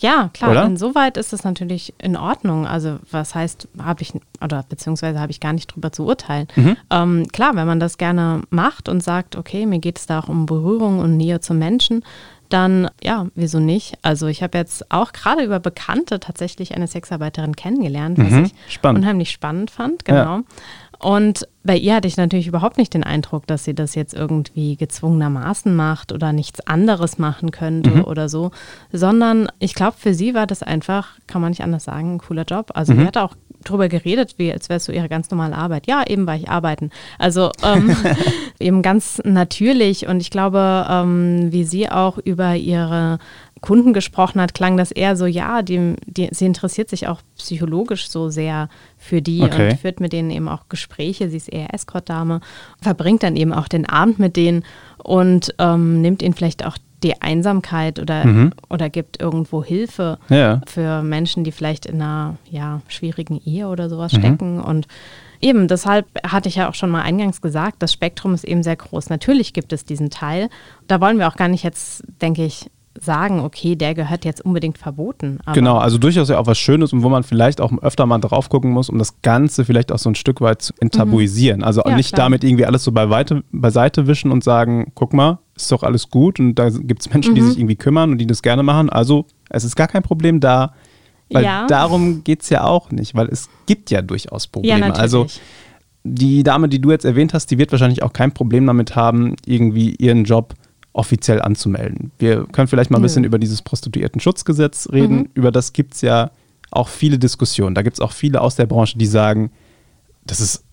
Ja, 0.00 0.30
klar. 0.32 0.50
Oder? 0.50 0.64
Insoweit 0.64 1.18
ist 1.18 1.32
es 1.32 1.44
natürlich 1.44 1.92
in 1.98 2.16
Ordnung. 2.16 2.66
Also 2.66 2.98
was 3.10 3.34
heißt, 3.34 3.68
habe 3.82 4.02
ich, 4.02 4.12
oder 4.42 4.64
beziehungsweise 4.68 5.20
habe 5.20 5.30
ich 5.30 5.40
gar 5.40 5.52
nicht 5.52 5.66
drüber 5.66 5.92
zu 5.92 6.04
urteilen. 6.04 6.48
Mhm. 6.56 6.76
Ähm, 6.90 7.28
klar, 7.32 7.54
wenn 7.54 7.66
man 7.66 7.80
das 7.80 7.98
gerne 7.98 8.42
macht 8.48 8.88
und 8.88 9.02
sagt, 9.02 9.36
okay, 9.36 9.66
mir 9.66 9.78
geht 9.78 9.98
es 9.98 10.06
da 10.06 10.20
auch 10.20 10.28
um 10.28 10.46
Berührung 10.46 11.00
und 11.00 11.18
Nähe 11.18 11.40
zum 11.40 11.58
Menschen, 11.58 12.02
dann 12.48 12.90
ja, 13.02 13.26
wieso 13.34 13.60
nicht? 13.60 13.94
Also 14.02 14.26
ich 14.26 14.42
habe 14.42 14.58
jetzt 14.58 14.90
auch 14.90 15.12
gerade 15.12 15.44
über 15.44 15.60
Bekannte 15.60 16.18
tatsächlich 16.18 16.74
eine 16.74 16.86
Sexarbeiterin 16.86 17.54
kennengelernt, 17.54 18.18
was 18.18 18.30
mhm, 18.30 18.44
ich 18.44 18.74
spannend. 18.74 19.02
unheimlich 19.02 19.30
spannend 19.30 19.70
fand, 19.70 20.04
genau. 20.04 20.38
Ja. 20.38 20.42
Und 21.00 21.48
bei 21.64 21.76
ihr 21.76 21.94
hatte 21.94 22.08
ich 22.08 22.18
natürlich 22.18 22.46
überhaupt 22.46 22.76
nicht 22.76 22.92
den 22.92 23.04
Eindruck, 23.04 23.46
dass 23.46 23.64
sie 23.64 23.74
das 23.74 23.94
jetzt 23.94 24.12
irgendwie 24.12 24.76
gezwungenermaßen 24.76 25.74
macht 25.74 26.12
oder 26.12 26.32
nichts 26.32 26.66
anderes 26.66 27.18
machen 27.18 27.50
könnte 27.50 27.90
mhm. 27.90 28.04
oder 28.04 28.28
so, 28.28 28.50
sondern 28.92 29.48
ich 29.58 29.74
glaube, 29.74 29.96
für 29.98 30.12
sie 30.12 30.34
war 30.34 30.46
das 30.46 30.62
einfach, 30.62 31.18
kann 31.26 31.40
man 31.40 31.50
nicht 31.50 31.62
anders 31.62 31.84
sagen, 31.84 32.14
ein 32.14 32.18
cooler 32.18 32.44
Job. 32.44 32.72
Also 32.74 32.92
mhm. 32.92 33.00
sie 33.00 33.06
hatte 33.06 33.22
auch 33.22 33.34
drüber 33.64 33.88
geredet, 33.88 34.34
wie 34.36 34.52
als 34.52 34.68
wäre 34.68 34.76
es 34.76 34.84
so 34.84 34.92
ihre 34.92 35.08
ganz 35.08 35.30
normale 35.30 35.56
Arbeit. 35.56 35.86
Ja, 35.86 36.04
eben 36.06 36.26
war 36.26 36.36
ich 36.36 36.50
arbeiten. 36.50 36.90
Also 37.18 37.50
ähm, 37.62 37.96
eben 38.60 38.82
ganz 38.82 39.20
natürlich 39.24 40.06
und 40.06 40.20
ich 40.20 40.30
glaube, 40.30 40.86
ähm, 40.88 41.50
wie 41.50 41.64
sie 41.64 41.88
auch 41.88 42.18
über 42.18 42.56
ihre 42.56 43.18
Kunden 43.60 43.92
gesprochen 43.92 44.40
hat, 44.40 44.54
klang 44.54 44.76
das 44.76 44.90
eher 44.90 45.16
so, 45.16 45.26
ja, 45.26 45.62
die, 45.62 45.94
die, 46.06 46.28
sie 46.32 46.46
interessiert 46.46 46.88
sich 46.88 47.08
auch 47.08 47.20
psychologisch 47.36 48.08
so 48.08 48.30
sehr 48.30 48.68
für 48.96 49.20
die 49.20 49.42
okay. 49.42 49.70
und 49.70 49.78
führt 49.78 50.00
mit 50.00 50.12
denen 50.12 50.30
eben 50.30 50.48
auch 50.48 50.68
Gespräche. 50.68 51.28
Sie 51.28 51.36
ist 51.36 51.48
eher 51.48 51.74
Escort-Dame, 51.74 52.40
verbringt 52.80 53.22
dann 53.22 53.36
eben 53.36 53.52
auch 53.52 53.68
den 53.68 53.88
Abend 53.88 54.18
mit 54.18 54.36
denen 54.36 54.64
und 54.98 55.54
ähm, 55.58 56.00
nimmt 56.00 56.22
ihnen 56.22 56.34
vielleicht 56.34 56.64
auch 56.64 56.76
die 57.02 57.20
Einsamkeit 57.20 57.98
oder, 57.98 58.26
mhm. 58.26 58.52
oder 58.68 58.90
gibt 58.90 59.20
irgendwo 59.20 59.64
Hilfe 59.64 60.18
ja. 60.28 60.60
für 60.66 61.02
Menschen, 61.02 61.44
die 61.44 61.52
vielleicht 61.52 61.86
in 61.86 61.96
einer 61.96 62.36
ja, 62.50 62.82
schwierigen 62.88 63.40
Ehe 63.44 63.68
oder 63.68 63.88
sowas 63.88 64.12
mhm. 64.12 64.18
stecken. 64.18 64.60
Und 64.60 64.86
eben 65.40 65.68
deshalb 65.68 66.06
hatte 66.24 66.48
ich 66.48 66.56
ja 66.56 66.68
auch 66.68 66.74
schon 66.74 66.90
mal 66.90 67.02
eingangs 67.02 67.40
gesagt, 67.40 67.76
das 67.82 67.92
Spektrum 67.92 68.34
ist 68.34 68.44
eben 68.44 68.62
sehr 68.62 68.76
groß. 68.76 69.08
Natürlich 69.08 69.52
gibt 69.52 69.72
es 69.72 69.84
diesen 69.84 70.10
Teil. 70.10 70.48
Da 70.88 71.00
wollen 71.00 71.18
wir 71.18 71.28
auch 71.28 71.36
gar 71.36 71.48
nicht 71.48 71.64
jetzt, 71.64 72.04
denke 72.20 72.44
ich, 72.44 72.70
sagen, 72.98 73.40
okay, 73.40 73.76
der 73.76 73.94
gehört 73.94 74.24
jetzt 74.24 74.44
unbedingt 74.44 74.76
verboten. 74.76 75.38
genau, 75.52 75.78
also 75.78 75.96
durchaus 75.96 76.28
ja 76.28 76.38
auch 76.38 76.46
was 76.46 76.58
Schönes 76.58 76.92
und 76.92 77.02
wo 77.02 77.08
man 77.08 77.22
vielleicht 77.22 77.60
auch 77.60 77.72
öfter 77.82 78.04
mal 78.04 78.18
drauf 78.18 78.48
gucken 78.48 78.72
muss, 78.72 78.88
um 78.88 78.98
das 78.98 79.22
Ganze 79.22 79.64
vielleicht 79.64 79.92
auch 79.92 79.98
so 79.98 80.10
ein 80.10 80.16
Stück 80.16 80.40
weit 80.40 80.62
zu 80.62 80.72
enttabuisieren. 80.80 81.60
Mhm. 81.60 81.64
Also 81.64 81.82
ja, 81.86 81.94
nicht 81.94 82.14
klar. 82.14 82.26
damit 82.26 82.42
irgendwie 82.42 82.66
alles 82.66 82.82
so 82.82 82.92
beiseite, 82.92 83.44
beiseite 83.52 84.06
wischen 84.06 84.32
und 84.32 84.42
sagen, 84.42 84.90
guck 84.94 85.12
mal, 85.12 85.38
ist 85.54 85.70
doch 85.70 85.82
alles 85.82 86.10
gut 86.10 86.40
und 86.40 86.56
da 86.56 86.68
gibt 86.70 87.02
es 87.02 87.12
Menschen, 87.12 87.32
mhm. 87.32 87.36
die 87.36 87.42
sich 87.42 87.58
irgendwie 87.58 87.76
kümmern 87.76 88.10
und 88.10 88.18
die 88.18 88.26
das 88.26 88.42
gerne 88.42 88.62
machen. 88.62 88.90
Also 88.90 89.26
es 89.50 89.64
ist 89.64 89.76
gar 89.76 89.88
kein 89.88 90.02
Problem 90.02 90.40
da. 90.40 90.74
Weil 91.32 91.44
ja. 91.44 91.66
darum 91.68 92.24
geht 92.24 92.42
es 92.42 92.50
ja 92.50 92.64
auch 92.64 92.90
nicht, 92.90 93.14
weil 93.14 93.28
es 93.28 93.48
gibt 93.66 93.92
ja 93.92 94.02
durchaus 94.02 94.48
Probleme. 94.48 94.88
Ja, 94.88 94.92
also 94.94 95.28
die 96.02 96.42
Dame, 96.42 96.68
die 96.68 96.80
du 96.80 96.90
jetzt 96.90 97.04
erwähnt 97.04 97.34
hast, 97.34 97.50
die 97.52 97.58
wird 97.58 97.70
wahrscheinlich 97.70 98.02
auch 98.02 98.12
kein 98.12 98.32
Problem 98.32 98.66
damit 98.66 98.96
haben, 98.96 99.36
irgendwie 99.46 99.94
ihren 99.94 100.24
Job 100.24 100.54
offiziell 100.92 101.40
anzumelden. 101.40 102.10
Wir 102.18 102.46
können 102.46 102.68
vielleicht 102.68 102.90
mal 102.90 102.98
ein 102.98 103.02
bisschen 103.02 103.24
über 103.24 103.38
dieses 103.38 103.62
Prostituierten-Schutzgesetz 103.62 104.88
reden. 104.90 105.16
Mhm. 105.16 105.28
Über 105.34 105.52
das 105.52 105.72
gibt 105.72 105.94
es 105.94 106.00
ja 106.00 106.30
auch 106.70 106.88
viele 106.88 107.18
Diskussionen. 107.18 107.74
Da 107.74 107.82
gibt 107.82 107.94
es 107.94 108.00
auch 108.00 108.12
viele 108.12 108.40
aus 108.40 108.56
der 108.56 108.66
Branche, 108.66 108.98
die 108.98 109.06
sagen, 109.06 109.50
das 110.24 110.40
ist 110.40 110.64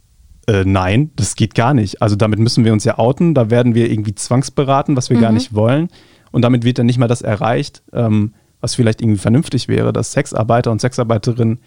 äh, 0.47 0.63
nein, 0.65 1.11
das 1.15 1.35
geht 1.35 1.55
gar 1.55 1.73
nicht. 1.73 2.01
Also 2.01 2.15
damit 2.15 2.39
müssen 2.39 2.65
wir 2.65 2.73
uns 2.73 2.83
ja 2.83 2.97
outen, 2.97 3.33
da 3.33 3.49
werden 3.49 3.75
wir 3.75 3.91
irgendwie 3.91 4.15
zwangsberaten, 4.15 4.95
was 4.95 5.09
wir 5.09 5.17
mhm. 5.17 5.21
gar 5.21 5.31
nicht 5.31 5.53
wollen. 5.53 5.89
Und 6.31 6.41
damit 6.41 6.63
wird 6.63 6.79
dann 6.79 6.85
nicht 6.85 6.97
mal 6.97 7.07
das 7.07 7.21
erreicht, 7.21 7.83
ähm, 7.93 8.33
was 8.59 8.75
vielleicht 8.75 9.01
irgendwie 9.01 9.19
vernünftig 9.19 9.67
wäre, 9.67 9.93
dass 9.93 10.13
Sexarbeiter 10.13 10.71
und 10.71 10.81
Sexarbeiterinnen 10.81 11.59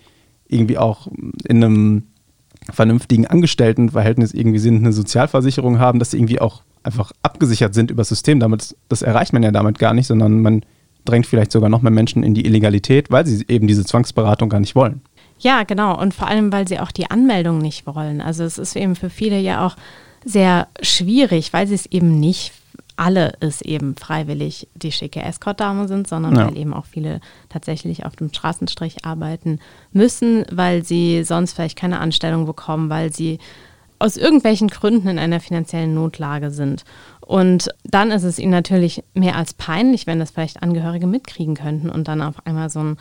irgendwie 0.49 0.79
auch 0.79 1.09
in 1.47 1.63
einem 1.63 2.03
vernünftigen 2.73 3.27
Angestelltenverhältnis 3.27 4.33
irgendwie 4.33 4.59
sind, 4.59 4.79
eine 4.79 4.93
Sozialversicherung 4.93 5.79
haben, 5.79 5.99
dass 5.99 6.11
sie 6.11 6.19
irgendwie 6.19 6.41
auch 6.41 6.63
einfach 6.83 7.13
abgesichert 7.23 7.75
sind 7.75 7.91
über 7.91 8.01
das 8.01 8.09
System. 8.09 8.41
Damit, 8.41 8.77
das 8.89 9.03
erreicht 9.03 9.33
man 9.33 9.43
ja 9.43 9.51
damit 9.51 9.79
gar 9.79 9.95
nicht, 9.95 10.07
sondern 10.07 10.43
man 10.43 10.65
drängt 11.05 11.27
vielleicht 11.27 11.53
sogar 11.53 11.69
noch 11.69 11.83
mehr 11.83 11.91
Menschen 11.91 12.23
in 12.23 12.35
die 12.35 12.47
Illegalität, 12.47 13.11
weil 13.11 13.27
sie 13.27 13.45
eben 13.49 13.67
diese 13.67 13.85
Zwangsberatung 13.85 14.49
gar 14.49 14.61
nicht 14.61 14.75
wollen. 14.75 15.01
Ja, 15.39 15.63
genau. 15.63 15.99
Und 15.99 16.13
vor 16.13 16.29
allem, 16.29 16.53
weil 16.53 16.69
sie 16.69 16.79
auch 16.79 16.93
die 16.93 17.11
Anmeldung 17.11 17.59
nicht 17.59 17.87
wollen. 17.87 18.21
Also 18.21 18.45
es 18.45 18.59
ist 18.59 18.77
eben 18.77 18.95
für 18.95 19.11
viele 19.11 19.39
ja 19.39 19.67
auch 19.67 19.77
sehr 20.25 20.69
schwierig, 20.83 21.53
weil 21.53 21.67
sie 21.67 21.75
es 21.75 21.87
eben 21.87 22.21
nicht 22.21 22.53
alle 22.97 23.33
es 23.41 23.63
eben 23.63 23.97
freiwillig 23.97 24.69
die 24.75 24.93
schicke 24.93 25.23
Escort-Dame 25.23 25.89
sind, 25.89 26.07
sondern 26.07 26.37
ja. 26.37 26.47
weil 26.47 26.59
eben 26.59 26.75
auch 26.75 26.85
viele 26.85 27.23
tatsächlich 27.49 28.05
auf 28.05 28.15
dem 28.15 28.29
Straßenstrich 28.29 29.07
arbeiten 29.07 29.59
müssen, 29.93 30.45
weil 30.53 30.85
sie 30.85 31.25
sonst 31.25 31.55
vielleicht 31.55 31.79
keine 31.79 32.01
Anstellung 32.01 32.45
bekommen, 32.45 32.91
weil 32.91 33.11
sie 33.11 33.39
aus 34.01 34.17
irgendwelchen 34.17 34.69
Gründen 34.69 35.09
in 35.09 35.19
einer 35.19 35.39
finanziellen 35.39 35.95
Notlage 35.95 36.51
sind. 36.51 36.85
Und 37.21 37.69
dann 37.85 38.11
ist 38.11 38.25
es 38.25 38.41
ihnen 38.41 38.51
natürlich 38.51 39.05
mehr 39.15 39.37
als 39.37 39.55
peinlich, 39.55 40.09
wenn 40.09 40.19
das 40.19 40.33
vielleicht 40.33 40.63
Angehörige 40.63 41.07
mitkriegen 41.07 41.55
könnten 41.55 41.89
und 41.89 42.09
dann 42.09 42.23
auf 42.23 42.45
einmal 42.45 42.71
so 42.71 42.81
ein 42.81 42.97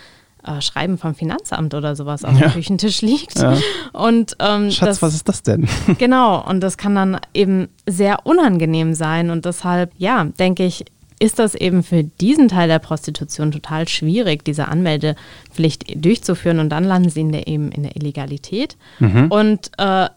äh, 0.45 0.61
Schreiben 0.61 0.97
vom 0.97 1.15
Finanzamt 1.15 1.73
oder 1.73 1.95
sowas 1.95 2.23
auf 2.23 2.39
ja. 2.39 2.47
dem 2.47 2.51
Küchentisch 2.51 3.01
liegt. 3.01 3.39
Ja. 3.39 3.57
Und, 3.93 4.35
ähm, 4.39 4.71
Schatz, 4.71 4.87
das, 4.87 5.01
was 5.01 5.15
ist 5.15 5.27
das 5.27 5.41
denn? 5.41 5.67
genau, 5.97 6.45
und 6.47 6.61
das 6.61 6.77
kann 6.77 6.95
dann 6.95 7.19
eben 7.33 7.69
sehr 7.87 8.25
unangenehm 8.25 8.93
sein. 8.93 9.31
Und 9.31 9.45
deshalb, 9.45 9.91
ja, 9.97 10.25
denke 10.25 10.65
ich, 10.65 10.85
ist 11.19 11.39
das 11.39 11.55
eben 11.55 11.83
für 11.83 12.03
diesen 12.03 12.47
Teil 12.47 12.69
der 12.69 12.79
Prostitution 12.79 13.51
total 13.51 13.87
schwierig, 13.87 14.45
diese 14.45 14.69
Anmeldepflicht 14.69 16.03
durchzuführen 16.05 16.59
und 16.59 16.69
dann 16.69 16.85
landen 16.85 17.09
sie 17.09 17.21
in 17.21 17.31
der, 17.31 17.47
eben 17.47 17.71
in 17.71 17.83
der 17.83 17.95
Illegalität. 17.97 18.77
Mhm. 18.99 19.27
Und 19.29 19.71
äh, 19.77 20.07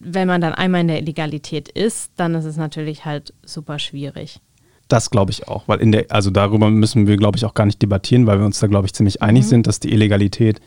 wenn 0.00 0.26
man 0.26 0.40
dann 0.40 0.54
einmal 0.54 0.80
in 0.80 0.88
der 0.88 0.98
Illegalität 0.98 1.68
ist, 1.68 2.10
dann 2.16 2.34
ist 2.34 2.46
es 2.46 2.56
natürlich 2.56 3.04
halt 3.04 3.34
super 3.44 3.78
schwierig. 3.78 4.40
Das 4.88 5.10
glaube 5.10 5.30
ich 5.30 5.46
auch, 5.46 5.68
weil 5.68 5.78
in 5.80 5.92
der, 5.92 6.06
also 6.08 6.30
darüber 6.30 6.68
müssen 6.68 7.06
wir, 7.06 7.16
glaube 7.16 7.36
ich, 7.36 7.44
auch 7.44 7.54
gar 7.54 7.66
nicht 7.66 7.80
debattieren, 7.80 8.26
weil 8.26 8.40
wir 8.40 8.46
uns 8.46 8.58
da, 8.58 8.66
glaube 8.66 8.86
ich, 8.86 8.94
ziemlich 8.94 9.22
einig 9.22 9.44
mhm. 9.44 9.48
sind, 9.48 9.66
dass 9.68 9.78
die 9.78 9.92
Illegalität 9.92 10.60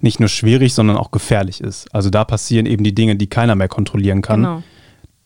nicht 0.00 0.20
nur 0.20 0.28
schwierig, 0.28 0.74
sondern 0.74 0.96
auch 0.96 1.10
gefährlich 1.10 1.60
ist. 1.60 1.92
Also 1.92 2.10
da 2.10 2.24
passieren 2.24 2.66
eben 2.66 2.84
die 2.84 2.94
Dinge, 2.94 3.16
die 3.16 3.26
keiner 3.26 3.54
mehr 3.56 3.68
kontrollieren 3.68 4.22
kann. 4.22 4.42
Genau. 4.42 4.62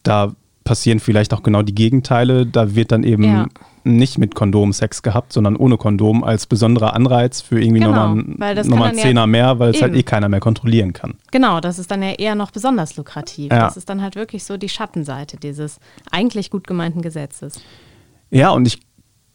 Da 0.02 0.34
passieren 0.68 1.00
vielleicht 1.00 1.32
auch 1.32 1.42
genau 1.42 1.62
die 1.62 1.74
Gegenteile. 1.74 2.44
Da 2.44 2.74
wird 2.74 2.92
dann 2.92 3.02
eben 3.02 3.24
ja. 3.24 3.46
nicht 3.84 4.18
mit 4.18 4.34
Kondom 4.34 4.74
Sex 4.74 5.02
gehabt, 5.02 5.32
sondern 5.32 5.56
ohne 5.56 5.78
Kondom 5.78 6.22
als 6.22 6.46
besonderer 6.46 6.92
Anreiz 6.92 7.40
für 7.40 7.58
irgendwie 7.58 7.80
genau, 7.80 8.14
nochmal, 8.14 8.54
nochmal 8.64 8.94
Zehner 8.94 9.22
ja 9.22 9.26
mehr, 9.26 9.58
weil 9.58 9.70
es 9.70 9.80
halt 9.80 9.94
eh 9.94 10.02
keiner 10.02 10.28
mehr 10.28 10.40
kontrollieren 10.40 10.92
kann. 10.92 11.14
Genau, 11.30 11.60
das 11.60 11.78
ist 11.78 11.90
dann 11.90 12.02
ja 12.02 12.10
eher 12.10 12.34
noch 12.34 12.50
besonders 12.50 12.96
lukrativ. 12.98 13.50
Ja. 13.50 13.60
Das 13.60 13.78
ist 13.78 13.88
dann 13.88 14.02
halt 14.02 14.14
wirklich 14.14 14.44
so 14.44 14.58
die 14.58 14.68
Schattenseite 14.68 15.38
dieses 15.38 15.80
eigentlich 16.10 16.50
gut 16.50 16.66
gemeinten 16.66 17.00
Gesetzes. 17.00 17.60
Ja, 18.30 18.50
und 18.50 18.66
ich 18.66 18.78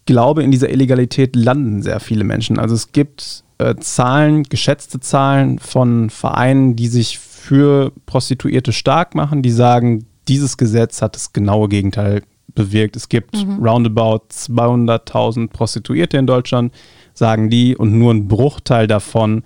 glaube, 0.06 0.44
in 0.44 0.52
dieser 0.52 0.70
Illegalität 0.70 1.36
landen 1.36 1.82
sehr 1.82 2.00
viele 2.00 2.24
Menschen. 2.24 2.60
Also 2.60 2.76
es 2.76 2.92
gibt 2.92 3.44
äh, 3.58 3.76
Zahlen, 3.78 4.44
geschätzte 4.44 5.00
Zahlen 5.00 5.58
von 5.58 6.12
Vereinen, 6.12 6.76
die 6.76 6.88
sich 6.90 7.18
für 7.18 7.92
Prostituierte 8.06 8.72
stark 8.72 9.16
machen, 9.16 9.42
die 9.42 9.52
sagen, 9.52 10.06
dieses 10.28 10.58
Gesetz 10.58 11.02
hat 11.02 11.16
das 11.16 11.34
genaue 11.34 11.70
Gegenteil 11.70 12.24
bewirkt. 12.56 12.96
Es 12.96 13.10
gibt 13.10 13.36
mhm. 13.36 13.64
roundabout 13.66 14.26
200.000 14.32 15.50
Prostituierte 15.50 16.18
in 16.18 16.28
Deutschland, 16.28 16.74
sagen 17.14 17.50
die, 17.50 17.76
und 17.76 17.98
nur 17.98 18.14
ein 18.14 18.28
Bruchteil 18.28 18.88
davon, 18.88 19.44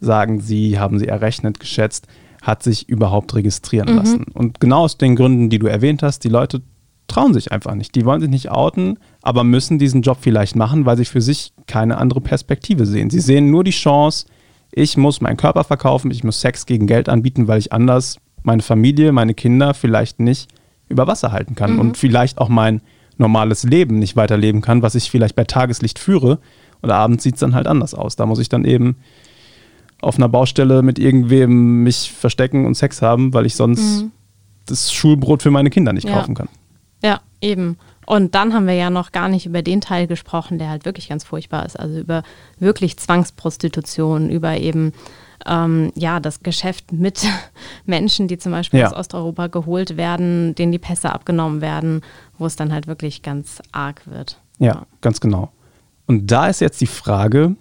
sagen 0.00 0.40
sie, 0.40 0.78
haben 0.78 0.98
sie 0.98 1.08
errechnet, 1.08 1.60
geschätzt, 1.60 2.06
hat 2.42 2.62
sich 2.62 2.88
überhaupt 2.88 3.34
registrieren 3.34 3.90
mhm. 3.90 3.96
lassen. 3.96 4.24
Und 4.34 4.60
genau 4.60 4.84
aus 4.84 4.96
den 4.96 5.16
Gründen, 5.16 5.50
die 5.50 5.58
du 5.58 5.66
erwähnt 5.66 6.02
hast, 6.02 6.24
die 6.24 6.28
Leute 6.28 6.62
trauen 7.08 7.32
sich 7.32 7.52
einfach 7.52 7.74
nicht. 7.74 7.94
Die 7.94 8.04
wollen 8.04 8.20
sich 8.20 8.30
nicht 8.30 8.50
outen, 8.50 8.98
aber 9.22 9.42
müssen 9.42 9.78
diesen 9.78 10.02
Job 10.02 10.18
vielleicht 10.20 10.56
machen, 10.56 10.84
weil 10.84 10.96
sie 10.96 11.06
für 11.06 11.22
sich 11.22 11.52
keine 11.66 11.98
andere 11.98 12.20
Perspektive 12.20 12.86
sehen. 12.86 13.10
Sie 13.10 13.20
sehen 13.20 13.50
nur 13.50 13.64
die 13.64 13.70
Chance, 13.70 14.26
ich 14.70 14.96
muss 14.96 15.20
meinen 15.20 15.38
Körper 15.38 15.64
verkaufen, 15.64 16.10
ich 16.10 16.22
muss 16.22 16.40
Sex 16.40 16.66
gegen 16.66 16.86
Geld 16.86 17.08
anbieten, 17.08 17.48
weil 17.48 17.58
ich 17.58 17.72
anders 17.72 18.18
meine 18.48 18.62
Familie, 18.62 19.12
meine 19.12 19.34
Kinder 19.34 19.74
vielleicht 19.74 20.18
nicht 20.18 20.50
über 20.88 21.06
Wasser 21.06 21.30
halten 21.30 21.54
kann 21.54 21.74
mhm. 21.74 21.80
und 21.80 21.96
vielleicht 21.96 22.38
auch 22.38 22.48
mein 22.48 22.80
normales 23.18 23.62
Leben 23.62 23.98
nicht 23.98 24.16
weiterleben 24.16 24.62
kann, 24.62 24.82
was 24.82 24.94
ich 24.94 25.10
vielleicht 25.10 25.36
bei 25.36 25.44
Tageslicht 25.44 25.98
führe. 25.98 26.38
Und 26.80 26.90
abends 26.90 27.24
sieht 27.24 27.34
es 27.34 27.40
dann 27.40 27.54
halt 27.54 27.66
anders 27.66 27.94
aus. 27.94 28.16
Da 28.16 28.26
muss 28.26 28.38
ich 28.38 28.48
dann 28.48 28.64
eben 28.64 28.96
auf 30.00 30.16
einer 30.16 30.28
Baustelle 30.28 30.82
mit 30.82 30.98
irgendwem 30.98 31.82
mich 31.82 32.12
verstecken 32.12 32.64
und 32.64 32.74
Sex 32.74 33.02
haben, 33.02 33.34
weil 33.34 33.46
ich 33.46 33.54
sonst 33.54 34.02
mhm. 34.02 34.12
das 34.66 34.92
Schulbrot 34.92 35.42
für 35.42 35.50
meine 35.50 35.70
Kinder 35.70 35.92
nicht 35.92 36.08
ja. 36.08 36.14
kaufen 36.14 36.34
kann. 36.34 36.48
Ja, 37.02 37.20
eben. 37.40 37.76
Und 38.08 38.34
dann 38.34 38.54
haben 38.54 38.66
wir 38.66 38.72
ja 38.72 38.88
noch 38.88 39.12
gar 39.12 39.28
nicht 39.28 39.44
über 39.44 39.60
den 39.60 39.82
Teil 39.82 40.06
gesprochen, 40.06 40.58
der 40.58 40.70
halt 40.70 40.86
wirklich 40.86 41.10
ganz 41.10 41.24
furchtbar 41.24 41.66
ist. 41.66 41.78
Also 41.78 41.98
über 41.98 42.22
wirklich 42.58 42.96
Zwangsprostitution, 42.96 44.30
über 44.30 44.56
eben 44.56 44.94
ähm, 45.44 45.92
ja, 45.94 46.18
das 46.18 46.42
Geschäft 46.42 46.90
mit 46.90 47.26
Menschen, 47.84 48.26
die 48.26 48.38
zum 48.38 48.52
Beispiel 48.52 48.80
ja. 48.80 48.86
aus 48.86 48.96
Osteuropa 48.96 49.48
geholt 49.48 49.98
werden, 49.98 50.54
denen 50.54 50.72
die 50.72 50.78
Pässe 50.78 51.12
abgenommen 51.12 51.60
werden, 51.60 52.00
wo 52.38 52.46
es 52.46 52.56
dann 52.56 52.72
halt 52.72 52.86
wirklich 52.86 53.20
ganz 53.20 53.60
arg 53.72 54.00
wird. 54.06 54.40
Ja, 54.58 54.66
ja, 54.68 54.86
ganz 55.02 55.20
genau. 55.20 55.52
Und 56.06 56.30
da 56.30 56.48
ist 56.48 56.62
jetzt 56.62 56.80
die 56.80 56.86
Frage, 56.86 57.56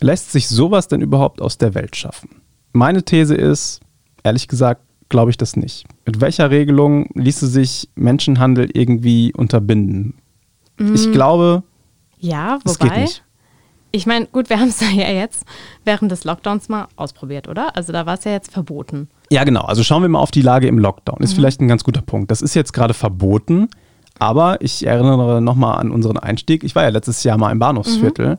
lässt 0.00 0.32
sich 0.32 0.48
sowas 0.48 0.88
denn 0.88 1.02
überhaupt 1.02 1.42
aus 1.42 1.58
der 1.58 1.74
Welt 1.74 1.94
schaffen? 1.94 2.40
Meine 2.72 3.02
These 3.02 3.34
ist, 3.34 3.80
ehrlich 4.24 4.48
gesagt, 4.48 4.80
glaube 5.10 5.30
ich 5.30 5.36
das 5.36 5.56
nicht. 5.56 5.84
Mit 6.08 6.22
welcher 6.22 6.50
Regelung 6.50 7.10
ließe 7.12 7.46
sich 7.46 7.90
Menschenhandel 7.94 8.70
irgendwie 8.72 9.30
unterbinden? 9.36 10.14
Mm. 10.78 10.94
Ich 10.94 11.12
glaube, 11.12 11.64
ja, 12.18 12.60
wobei, 12.64 13.04
ich 13.90 14.06
meine, 14.06 14.24
gut, 14.24 14.48
wir 14.48 14.58
haben 14.58 14.68
es 14.68 14.80
ja 14.94 15.10
jetzt 15.10 15.44
während 15.84 16.10
des 16.10 16.24
Lockdowns 16.24 16.70
mal 16.70 16.88
ausprobiert, 16.96 17.46
oder? 17.46 17.76
Also 17.76 17.92
da 17.92 18.06
war 18.06 18.14
es 18.14 18.24
ja 18.24 18.32
jetzt 18.32 18.50
verboten. 18.50 19.10
Ja, 19.30 19.44
genau. 19.44 19.60
Also 19.64 19.82
schauen 19.82 20.00
wir 20.00 20.08
mal 20.08 20.20
auf 20.20 20.30
die 20.30 20.40
Lage 20.40 20.66
im 20.66 20.78
Lockdown. 20.78 21.18
Ist 21.20 21.32
mhm. 21.32 21.36
vielleicht 21.36 21.60
ein 21.60 21.68
ganz 21.68 21.84
guter 21.84 22.00
Punkt. 22.00 22.30
Das 22.30 22.40
ist 22.40 22.54
jetzt 22.54 22.72
gerade 22.72 22.94
verboten, 22.94 23.68
aber 24.18 24.62
ich 24.62 24.86
erinnere 24.86 25.42
nochmal 25.42 25.78
an 25.78 25.90
unseren 25.90 26.16
Einstieg. 26.16 26.64
Ich 26.64 26.74
war 26.74 26.84
ja 26.84 26.88
letztes 26.88 27.22
Jahr 27.22 27.36
mal 27.36 27.52
im 27.52 27.58
Bahnhofsviertel 27.58 28.30
mhm. 28.30 28.38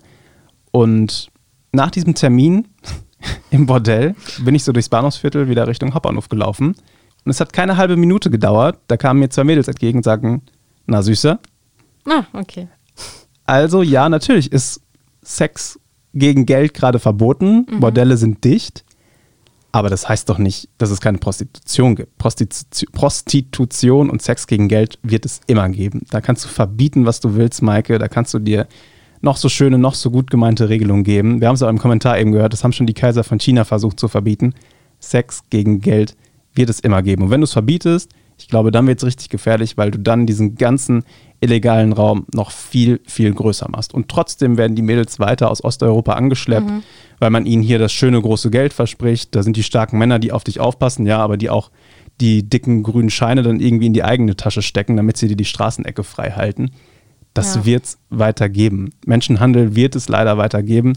und 0.72 1.30
nach 1.72 1.92
diesem 1.92 2.16
Termin 2.16 2.68
im 3.52 3.68
Bordell 3.68 4.16
bin 4.40 4.56
ich 4.56 4.64
so 4.64 4.72
durchs 4.72 4.90
Bahnhofsviertel 4.90 5.50
wieder 5.50 5.68
Richtung 5.68 5.94
Hauptbahnhof 5.94 6.30
gelaufen. 6.30 6.74
Und 7.26 7.32
es 7.32 7.40
hat 7.40 7.54
keine 7.54 7.78
halbe 7.78 7.98
Minute 7.98 8.30
gedauert. 8.30 8.80
Da 8.88 8.98
kamen 8.98 9.20
mir 9.20 9.30
zwei 9.30 9.44
Mädels 9.44 9.68
entgegen 9.68 10.00
und 10.00 10.04
sagten, 10.04 10.42
na 10.86 11.02
Süßer. 11.02 11.40
Ah, 12.06 12.24
okay. 12.34 12.68
Also 13.46 13.82
ja, 13.82 14.10
natürlich 14.10 14.52
ist 14.52 14.82
Sex 15.22 15.80
gegen 16.14 16.46
Geld 16.46 16.74
gerade 16.74 17.00
verboten. 17.00 17.66
Mhm. 17.70 17.80
Bordelle 17.80 18.18
sind 18.18 18.44
dicht. 18.44 18.84
Aber 19.72 19.90
das 19.90 20.10
heißt 20.10 20.28
doch 20.28 20.40
nicht, 20.40 20.70
dass 20.80 20.90
es 20.90 21.00
keine 21.00 21.20
Prostitution 21.20 21.96
gibt. 21.96 22.18
Prostitu 22.18 22.86
Prostitution 22.92 24.10
und 24.10 24.22
Sex 24.22 24.48
gegen 24.48 24.68
Geld 24.68 24.98
wird 25.04 25.26
es 25.26 25.42
immer 25.46 25.70
geben. 25.70 26.02
Da 26.10 26.22
kannst 26.22 26.44
du 26.46 26.50
verbieten, 26.50 27.06
was 27.06 27.20
du 27.20 27.36
willst, 27.36 27.62
Maike. 27.62 28.00
Da 28.00 28.08
kannst 28.08 28.34
du 28.34 28.40
dir 28.40 28.68
noch 29.22 29.38
so 29.38 29.50
schöne, 29.50 29.78
noch 29.78 29.94
so 29.94 30.10
gut 30.10 30.32
gemeinte 30.32 30.70
Regelungen 30.70 31.04
geben. 31.04 31.42
Wir 31.42 31.48
haben 31.48 31.56
es 31.56 31.62
auch 31.62 31.70
im 31.70 31.78
Kommentar 31.78 32.20
eben 32.20 32.32
gehört, 32.32 32.54
das 32.54 32.64
haben 32.64 32.72
schon 32.72 32.88
die 32.88 32.94
Kaiser 32.94 33.24
von 33.24 33.40
China 33.40 33.64
versucht 33.64 34.00
zu 34.00 34.08
verbieten. 34.08 34.54
Sex 35.00 35.44
gegen 35.50 35.82
Geld 35.82 36.16
wird 36.60 36.70
es 36.70 36.80
immer 36.80 37.02
geben. 37.02 37.24
Und 37.24 37.32
wenn 37.32 37.42
du 37.42 37.46
es 37.46 37.54
verbietest, 37.54 38.12
ich 38.38 38.48
glaube, 38.48 38.72
dann 38.72 38.88
wird 38.88 39.00
es 39.00 39.06
richtig 39.06 39.30
gefährlich, 39.30 39.78
weil 39.78 39.92
du 39.92 40.00
dann 40.00 40.26
diesen 40.26 40.56
ganzen 40.56 41.04
illegalen 41.42 41.92
Raum 41.94 42.26
noch 42.34 42.52
viel, 42.52 43.02
viel 43.06 43.34
größer 43.34 43.68
machst. 43.70 43.94
Und 43.94 44.10
trotzdem 44.10 44.58
werden 44.58 44.76
die 44.76 44.82
Mädels 44.82 45.20
weiter 45.20 45.50
aus 45.50 45.64
Osteuropa 45.64 46.14
angeschleppt, 46.14 46.70
mhm. 46.70 46.84
weil 47.20 47.32
man 47.32 47.46
ihnen 47.46 47.64
hier 47.64 47.80
das 47.80 47.92
schöne 47.92 48.22
große 48.22 48.50
Geld 48.50 48.74
verspricht. 48.74 49.36
Da 49.36 49.44
sind 49.44 49.58
die 49.58 49.64
starken 49.64 49.98
Männer, 49.98 50.20
die 50.20 50.32
auf 50.32 50.44
dich 50.44 50.60
aufpassen, 50.60 51.06
ja, 51.06 51.20
aber 51.20 51.38
die 51.38 51.50
auch 51.50 51.72
die 52.22 52.48
dicken 52.48 52.84
grünen 52.84 53.10
Scheine 53.10 53.44
dann 53.44 53.60
irgendwie 53.60 53.88
in 53.88 53.94
die 53.94 54.04
eigene 54.04 54.36
Tasche 54.36 54.62
stecken, 54.62 54.98
damit 54.98 55.18
sie 55.18 55.28
dir 55.28 55.38
die 55.38 55.46
Straßenecke 55.46 56.04
frei 56.04 56.32
halten. 56.32 56.72
Das 57.34 57.56
ja. 57.56 57.66
wird 57.66 57.86
es 57.86 57.98
weitergeben. 58.10 58.92
Menschenhandel 59.06 59.76
wird 59.76 59.96
es 59.96 60.10
leider 60.10 60.38
weitergeben. 60.38 60.94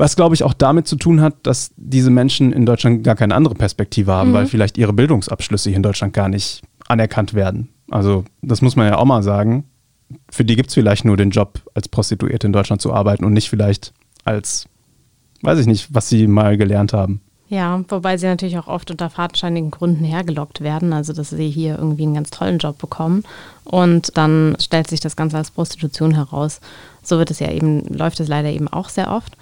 Was, 0.00 0.16
glaube 0.16 0.34
ich, 0.34 0.44
auch 0.44 0.54
damit 0.54 0.88
zu 0.88 0.96
tun 0.96 1.20
hat, 1.20 1.34
dass 1.42 1.72
diese 1.76 2.08
Menschen 2.08 2.54
in 2.54 2.64
Deutschland 2.64 3.04
gar 3.04 3.16
keine 3.16 3.34
andere 3.34 3.54
Perspektive 3.54 4.12
haben, 4.12 4.30
mhm. 4.30 4.34
weil 4.34 4.46
vielleicht 4.46 4.78
ihre 4.78 4.94
Bildungsabschlüsse 4.94 5.68
hier 5.68 5.76
in 5.76 5.82
Deutschland 5.82 6.14
gar 6.14 6.30
nicht 6.30 6.62
anerkannt 6.88 7.34
werden. 7.34 7.68
Also, 7.90 8.24
das 8.40 8.62
muss 8.62 8.76
man 8.76 8.86
ja 8.86 8.96
auch 8.96 9.04
mal 9.04 9.22
sagen. 9.22 9.64
Für 10.30 10.42
die 10.42 10.56
gibt 10.56 10.70
es 10.70 10.74
vielleicht 10.74 11.04
nur 11.04 11.18
den 11.18 11.28
Job, 11.28 11.60
als 11.74 11.86
Prostituierte 11.86 12.46
in 12.46 12.54
Deutschland 12.54 12.80
zu 12.80 12.94
arbeiten 12.94 13.26
und 13.26 13.34
nicht 13.34 13.50
vielleicht 13.50 13.92
als, 14.24 14.64
weiß 15.42 15.58
ich 15.58 15.66
nicht, 15.66 15.92
was 15.92 16.08
sie 16.08 16.26
mal 16.28 16.56
gelernt 16.56 16.94
haben. 16.94 17.20
Ja, 17.50 17.84
wobei 17.88 18.16
sie 18.16 18.26
natürlich 18.26 18.56
auch 18.56 18.68
oft 18.68 18.90
unter 18.90 19.10
fadenscheinigen 19.10 19.70
Gründen 19.70 20.06
hergelockt 20.06 20.62
werden, 20.62 20.94
also 20.94 21.12
dass 21.12 21.28
sie 21.28 21.50
hier 21.50 21.76
irgendwie 21.76 22.04
einen 22.04 22.14
ganz 22.14 22.30
tollen 22.30 22.56
Job 22.56 22.78
bekommen 22.78 23.24
und 23.64 24.16
dann 24.16 24.56
stellt 24.60 24.88
sich 24.88 25.00
das 25.00 25.14
Ganze 25.14 25.36
als 25.36 25.50
Prostitution 25.50 26.14
heraus. 26.14 26.60
So 27.02 27.18
wird 27.18 27.30
es 27.30 27.40
ja 27.40 27.50
eben, 27.50 27.84
läuft 27.88 28.20
es 28.20 28.28
leider 28.28 28.48
eben 28.48 28.68
auch 28.68 28.88
sehr 28.88 29.10
oft. 29.10 29.36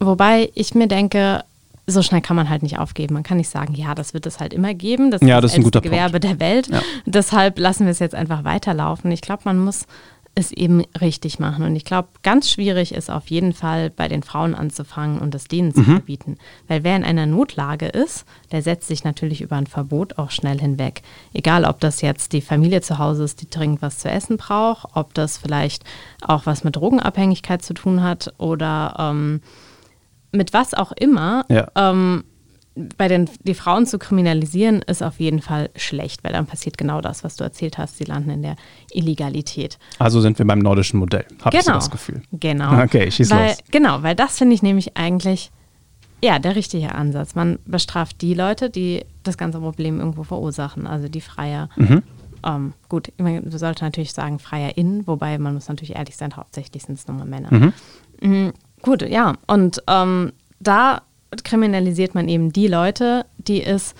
Wobei 0.00 0.50
ich 0.54 0.74
mir 0.74 0.88
denke, 0.88 1.44
so 1.86 2.02
schnell 2.02 2.20
kann 2.20 2.36
man 2.36 2.48
halt 2.48 2.62
nicht 2.62 2.78
aufgeben. 2.78 3.14
Man 3.14 3.22
kann 3.22 3.36
nicht 3.36 3.50
sagen, 3.50 3.74
ja, 3.74 3.94
das 3.94 4.14
wird 4.14 4.26
es 4.26 4.40
halt 4.40 4.54
immer 4.54 4.74
geben. 4.74 5.10
Das 5.10 5.20
ja, 5.20 5.28
ist 5.28 5.34
das, 5.34 5.42
das 5.42 5.52
ist 5.52 5.58
ein 5.58 5.64
guter 5.64 5.80
Gewerbe 5.80 6.20
Punkt. 6.20 6.24
der 6.24 6.40
Welt. 6.40 6.68
Ja. 6.68 6.82
Deshalb 7.04 7.58
lassen 7.58 7.84
wir 7.84 7.90
es 7.90 7.98
jetzt 7.98 8.14
einfach 8.14 8.44
weiterlaufen. 8.44 9.10
Ich 9.12 9.20
glaube, 9.20 9.42
man 9.44 9.58
muss 9.58 9.86
es 10.34 10.52
eben 10.52 10.84
richtig 11.00 11.38
machen. 11.38 11.64
Und 11.64 11.74
ich 11.74 11.84
glaube, 11.84 12.08
ganz 12.22 12.48
schwierig 12.48 12.94
ist 12.94 13.10
auf 13.10 13.28
jeden 13.28 13.52
Fall 13.52 13.90
bei 13.90 14.06
den 14.06 14.22
Frauen 14.22 14.54
anzufangen 14.54 15.18
und 15.18 15.34
es 15.34 15.48
denen 15.48 15.74
zu 15.74 15.80
mhm. 15.80 15.84
verbieten. 15.86 16.38
Weil 16.68 16.84
wer 16.84 16.96
in 16.96 17.04
einer 17.04 17.26
Notlage 17.26 17.86
ist, 17.86 18.24
der 18.52 18.62
setzt 18.62 18.86
sich 18.86 19.02
natürlich 19.02 19.40
über 19.40 19.56
ein 19.56 19.66
Verbot 19.66 20.18
auch 20.18 20.30
schnell 20.30 20.60
hinweg. 20.60 21.02
Egal, 21.34 21.64
ob 21.64 21.80
das 21.80 22.00
jetzt 22.00 22.32
die 22.32 22.40
Familie 22.40 22.80
zu 22.80 22.98
Hause 22.98 23.24
ist, 23.24 23.42
die 23.42 23.50
dringend 23.50 23.82
was 23.82 23.98
zu 23.98 24.08
essen 24.08 24.36
braucht, 24.36 24.86
ob 24.94 25.14
das 25.14 25.36
vielleicht 25.36 25.84
auch 26.22 26.46
was 26.46 26.62
mit 26.62 26.76
Drogenabhängigkeit 26.76 27.62
zu 27.62 27.74
tun 27.74 28.02
hat 28.02 28.32
oder 28.38 28.94
ähm, 28.98 29.42
mit 30.32 30.52
was 30.52 30.74
auch 30.74 30.92
immer. 30.92 31.44
Ja. 31.48 31.68
Ähm, 31.74 32.24
bei 32.96 33.08
den 33.08 33.28
die 33.42 33.54
Frauen 33.54 33.86
zu 33.86 33.98
kriminalisieren, 33.98 34.82
ist 34.82 35.02
auf 35.02 35.18
jeden 35.18 35.42
Fall 35.42 35.70
schlecht, 35.76 36.22
weil 36.22 36.32
dann 36.32 36.46
passiert 36.46 36.78
genau 36.78 37.00
das, 37.00 37.24
was 37.24 37.36
du 37.36 37.44
erzählt 37.44 37.78
hast. 37.78 37.98
Sie 37.98 38.04
landen 38.04 38.30
in 38.30 38.42
der 38.42 38.56
Illegalität. 38.92 39.78
Also 39.98 40.20
sind 40.20 40.38
wir 40.38 40.46
beim 40.46 40.60
nordischen 40.60 40.98
Modell, 40.98 41.24
habe 41.44 41.50
genau, 41.50 41.58
ich 41.58 41.64
so 41.64 41.72
das 41.72 41.90
Gefühl. 41.90 42.22
Genau. 42.32 42.80
Okay, 42.90 43.10
schieß 43.10 43.30
weil, 43.30 43.48
los. 43.48 43.58
Genau, 43.70 44.02
weil 44.02 44.14
das 44.14 44.38
finde 44.38 44.54
ich 44.54 44.62
nämlich 44.62 44.96
eigentlich 44.96 45.50
ja 46.22 46.38
der 46.38 46.56
richtige 46.56 46.94
Ansatz. 46.94 47.34
Man 47.34 47.58
bestraft 47.66 48.20
die 48.22 48.34
Leute, 48.34 48.70
die 48.70 49.04
das 49.22 49.36
ganze 49.36 49.58
Problem 49.58 49.98
irgendwo 49.98 50.22
verursachen, 50.22 50.86
also 50.86 51.08
die 51.08 51.20
Freier. 51.20 51.68
Mhm. 51.76 52.02
Ähm, 52.44 52.72
gut, 52.88 53.08
ich 53.08 53.14
du 53.16 53.58
solltest 53.58 53.82
natürlich 53.82 54.12
sagen 54.12 54.38
FreierInnen, 54.38 55.06
wobei 55.06 55.36
man 55.38 55.54
muss 55.54 55.68
natürlich 55.68 55.96
ehrlich 55.96 56.16
sein, 56.16 56.34
hauptsächlich 56.36 56.84
sind 56.84 56.98
es 56.98 57.06
nur 57.06 57.24
Männer. 57.24 57.52
Mhm. 57.52 57.72
Mhm, 58.22 58.52
gut, 58.82 59.02
ja. 59.02 59.34
Und 59.46 59.82
ähm, 59.86 60.32
da 60.60 61.02
kriminalisiert 61.44 62.14
man 62.14 62.28
eben 62.28 62.52
die 62.52 62.66
Leute, 62.66 63.26
die 63.38 63.62
es 63.62 63.94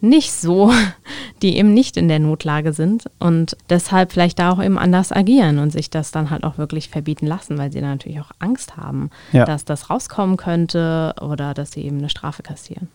nicht 0.00 0.32
so, 0.32 0.72
die 1.42 1.56
eben 1.56 1.74
nicht 1.74 1.96
in 1.96 2.08
der 2.08 2.18
Notlage 2.18 2.72
sind 2.72 3.04
und 3.18 3.56
deshalb 3.70 4.12
vielleicht 4.12 4.38
da 4.38 4.52
auch 4.52 4.62
eben 4.62 4.78
anders 4.78 5.12
agieren 5.12 5.58
und 5.58 5.70
sich 5.70 5.90
das 5.90 6.10
dann 6.10 6.30
halt 6.30 6.44
auch 6.44 6.58
wirklich 6.58 6.88
verbieten 6.88 7.26
lassen, 7.26 7.58
weil 7.58 7.72
sie 7.72 7.80
dann 7.80 7.90
natürlich 7.90 8.20
auch 8.20 8.30
Angst 8.38 8.76
haben, 8.76 9.10
ja. 9.32 9.44
dass 9.44 9.64
das 9.64 9.90
rauskommen 9.90 10.36
könnte 10.36 11.14
oder 11.20 11.54
dass 11.54 11.72
sie 11.72 11.82
eben 11.82 11.98
eine 11.98 12.08
Strafe 12.08 12.42
kassieren. 12.42 12.88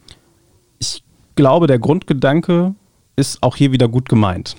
Ich 0.80 1.04
glaube, 1.36 1.68
der 1.68 1.80
Grundgedanke 1.80 2.76
ist 3.16 3.42
auch 3.44 3.56
hier 3.56 3.72
wieder 3.72 3.88
gut 3.88 4.10
gemeint. 4.10 4.56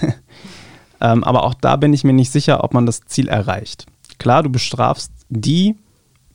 ähm, 1.00 1.24
aber 1.24 1.44
auch 1.44 1.54
da 1.54 1.76
bin 1.76 1.92
ich 1.92 2.04
mir 2.04 2.12
nicht 2.12 2.30
sicher, 2.30 2.64
ob 2.64 2.74
man 2.74 2.86
das 2.86 3.00
Ziel 3.06 3.28
erreicht. 3.28 3.86
Klar, 4.18 4.42
du 4.42 4.50
bestrafst 4.50 5.12
die, 5.28 5.76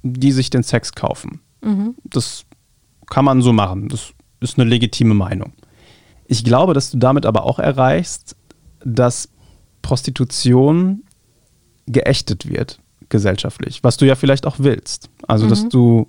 die 0.03 0.31
sich 0.31 0.49
den 0.49 0.63
Sex 0.63 0.93
kaufen. 0.93 1.41
Mhm. 1.61 1.95
Das 2.03 2.45
kann 3.09 3.25
man 3.25 3.41
so 3.41 3.53
machen. 3.53 3.89
Das 3.89 4.13
ist 4.41 4.59
eine 4.59 4.69
legitime 4.69 5.13
Meinung. 5.13 5.53
Ich 6.27 6.43
glaube, 6.43 6.73
dass 6.73 6.91
du 6.91 6.97
damit 6.97 7.25
aber 7.25 7.43
auch 7.43 7.59
erreichst, 7.59 8.35
dass 8.83 9.29
Prostitution 9.81 11.03
geächtet 11.87 12.49
wird 12.49 12.79
gesellschaftlich, 13.09 13.83
was 13.83 13.97
du 13.97 14.05
ja 14.05 14.15
vielleicht 14.15 14.45
auch 14.45 14.55
willst. 14.59 15.09
Also, 15.27 15.45
mhm. 15.45 15.49
dass 15.49 15.69
du 15.69 16.07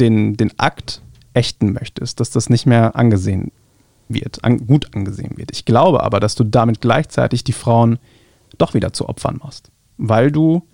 den, 0.00 0.36
den 0.36 0.58
Akt 0.58 1.02
ächten 1.32 1.72
möchtest, 1.72 2.20
dass 2.20 2.30
das 2.30 2.50
nicht 2.50 2.66
mehr 2.66 2.96
angesehen 2.96 3.52
wird, 4.08 4.44
an, 4.44 4.66
gut 4.66 4.94
angesehen 4.94 5.36
wird. 5.36 5.50
Ich 5.52 5.64
glaube 5.64 6.02
aber, 6.02 6.20
dass 6.20 6.34
du 6.34 6.44
damit 6.44 6.80
gleichzeitig 6.80 7.44
die 7.44 7.52
Frauen 7.52 7.98
doch 8.58 8.74
wieder 8.74 8.92
zu 8.92 9.08
Opfern 9.08 9.38
machst, 9.42 9.70
weil 9.96 10.30
du 10.30 10.66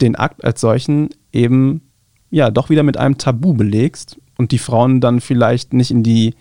den 0.00 0.16
Akt 0.16 0.44
als 0.44 0.60
solchen 0.60 1.10
eben 1.32 1.82
ja 2.30 2.50
doch 2.50 2.70
wieder 2.70 2.82
mit 2.82 2.96
einem 2.96 3.18
Tabu 3.18 3.54
belegst 3.54 4.18
und 4.36 4.52
die 4.52 4.58
Frauen 4.58 5.00
dann 5.00 5.20
vielleicht 5.20 5.72
nicht 5.72 5.90
in 5.90 6.02
die, 6.02 6.34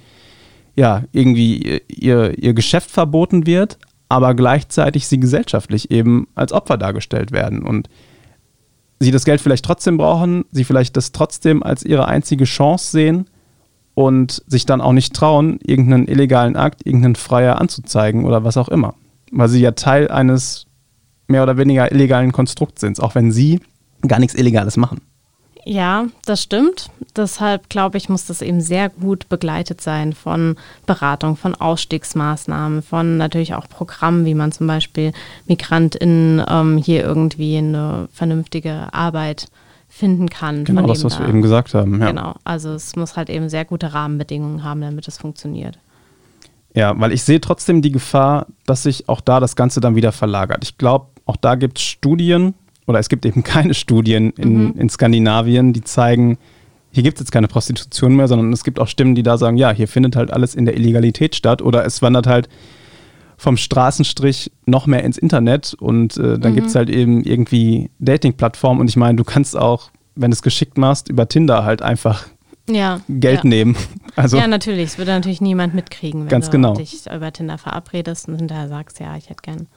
ja, 0.76 1.04
irgendwie 1.12 1.82
ihr, 1.88 2.38
ihr 2.38 2.54
Geschäft 2.54 2.92
verboten 2.92 3.46
wird, 3.46 3.78
aber 4.10 4.36
gleichzeitig 4.36 5.08
sie 5.08 5.20
gesellschaftlich 5.20 5.92
eben 5.92 6.28
als 6.36 6.52
Opfer 6.52 6.78
dargestellt 6.78 7.32
werden 7.32 7.64
und 7.64 7.90
sie 9.00 9.12
das 9.12 9.26
Geld 9.26 9.42
vielleicht 9.42 9.66
trotzdem 9.66 9.98
brauchen, 9.98 10.46
sie 10.52 10.64
vielleicht 10.64 10.98
das 10.98 11.12
trotzdem 11.12 11.64
als 11.64 11.84
ihre 11.84 12.08
einzige 12.08 12.46
Chance 12.46 12.92
sehen 12.92 13.30
und 13.94 14.44
sich 14.48 14.66
dann 14.66 14.82
auch 14.82 14.94
nicht 14.94 15.16
trauen, 15.16 15.60
irgendeinen 15.64 16.08
illegalen 16.08 16.56
Akt, 16.56 16.86
irgendeinen 16.86 17.16
Freier 17.16 17.60
anzuzeigen 17.60 18.26
oder 18.26 18.44
was 18.44 18.58
auch 18.58 18.70
immer. 18.70 18.96
Weil 19.32 19.50
sie 19.50 19.60
ja 19.60 19.72
Teil 19.72 20.10
eines 20.10 20.67
mehr 21.28 21.44
oder 21.44 21.58
weniger 21.58 21.92
illegalen 21.92 22.32
Konstrukts 22.32 22.82
sind, 22.82 23.02
auch 23.02 23.16
wenn 23.16 23.32
sie 23.32 23.60
gar 24.08 24.20
nichts 24.20 24.36
Illegales 24.36 24.78
machen. 24.78 25.02
Ja, 25.70 26.06
das 26.24 26.42
stimmt. 26.42 26.90
Deshalb 27.14 27.68
glaube 27.70 27.98
ich, 27.98 28.08
muss 28.08 28.26
das 28.26 28.42
eben 28.42 28.62
sehr 28.62 28.88
gut 28.88 29.28
begleitet 29.28 29.82
sein 29.82 30.14
von 30.14 30.56
Beratung, 30.86 31.36
von 31.36 31.56
Ausstiegsmaßnahmen, 31.56 32.82
von 32.82 33.18
natürlich 33.18 33.54
auch 33.54 33.68
Programmen, 33.68 34.24
wie 34.24 34.34
man 34.34 34.54
zum 34.54 34.66
Beispiel 34.68 35.12
MigrantInnen 35.46 36.42
ähm, 36.48 36.78
hier 36.78 37.04
irgendwie 37.04 37.58
eine 37.58 38.08
vernünftige 38.14 38.94
Arbeit 38.94 39.50
finden 39.90 40.30
kann. 40.30 40.64
Genau 40.64 40.88
das, 40.88 41.04
was 41.04 41.18
da. 41.18 41.24
wir 41.24 41.28
eben 41.28 41.42
gesagt 41.42 41.74
haben. 41.74 42.00
Ja. 42.00 42.12
Genau, 42.12 42.36
also 42.46 42.70
es 42.74 42.96
muss 42.96 43.18
halt 43.18 43.30
eben 43.30 43.50
sehr 43.50 43.66
gute 43.66 43.94
Rahmenbedingungen 43.94 44.64
haben, 44.64 44.80
damit 44.80 45.06
es 45.10 45.18
funktioniert. 45.18 45.78
Ja, 46.74 46.98
weil 46.98 47.12
ich 47.12 47.24
sehe 47.24 47.42
trotzdem 47.42 47.82
die 47.82 47.92
Gefahr, 47.92 48.48
dass 48.66 48.84
sich 48.84 49.10
auch 49.10 49.20
da 49.20 49.42
das 49.42 49.58
Ganze 49.58 49.82
dann 49.82 49.96
wieder 49.96 50.14
verlagert. 50.14 50.64
Ich 50.64 50.78
glaube, 50.78 51.08
auch 51.28 51.36
da 51.36 51.56
gibt 51.56 51.78
es 51.78 51.84
Studien, 51.84 52.56
oder 52.88 53.00
es 53.00 53.10
gibt 53.10 53.26
eben 53.26 53.44
keine 53.44 53.74
Studien 53.74 54.32
in, 54.32 54.70
mhm. 54.70 54.74
in 54.78 54.90
Skandinavien, 54.90 55.74
die 55.74 55.84
zeigen, 55.84 56.38
hier 56.92 57.04
gibt 57.04 57.18
es 57.18 57.22
jetzt 57.22 57.32
keine 57.32 57.48
Prostitution 57.48 58.16
mehr, 58.16 58.28
sondern 58.28 58.52
es 58.52 58.64
gibt 58.64 58.80
auch 58.80 58.88
Stimmen, 58.88 59.14
die 59.14 59.24
da 59.24 59.38
sagen, 59.38 59.58
ja, 59.58 59.72
hier 59.72 59.88
findet 59.88 60.16
halt 60.16 60.32
alles 60.32 60.56
in 60.56 60.66
der 60.66 60.76
Illegalität 60.76 61.36
statt 61.36 61.62
oder 61.62 61.86
es 61.86 62.02
wandert 62.02 62.26
halt 62.26 62.50
vom 63.38 63.56
Straßenstrich 63.56 64.52
noch 64.66 64.88
mehr 64.88 65.04
ins 65.04 65.18
Internet 65.18 65.76
und 65.76 66.18
äh, 66.18 66.40
dann 66.40 66.54
mhm. 66.54 66.56
gibt 66.56 66.68
es 66.70 66.76
halt 66.76 66.90
eben 66.90 67.24
irgendwie 67.24 67.92
Dating-Plattformen 68.00 68.82
und 68.82 68.90
ich 68.90 68.96
meine, 68.96 69.16
du 69.16 69.24
kannst 69.24 69.56
auch, 69.56 69.92
wenn 70.16 70.32
du 70.32 70.36
es 70.36 70.42
geschickt 70.42 70.80
machst, 70.80 71.08
über 71.10 71.28
Tinder 71.28 71.64
halt 71.64 71.84
einfach 71.84 72.26
ja, 72.68 73.02
Geld 73.08 73.44
ja. 73.44 73.50
nehmen. 73.50 73.76
Also, 74.18 74.38
ja, 74.38 74.48
natürlich. 74.48 74.86
Es 74.86 74.98
würde 74.98 75.12
natürlich 75.12 75.42
niemand 75.42 75.76
mitkriegen, 75.76 76.22
wenn 76.22 76.28
ganz 76.28 76.48
du 76.48 76.54
genau. 76.54 76.74
dich 76.74 77.06
über 77.06 77.32
Tinder 77.32 77.60
verabredest 77.60 78.28
und 78.28 78.38
hinterher 78.38 78.68
sagst, 78.68 79.00
ja, 79.00 79.16
ich 79.16 79.30
hätte 79.30 79.44
gern 79.44 79.68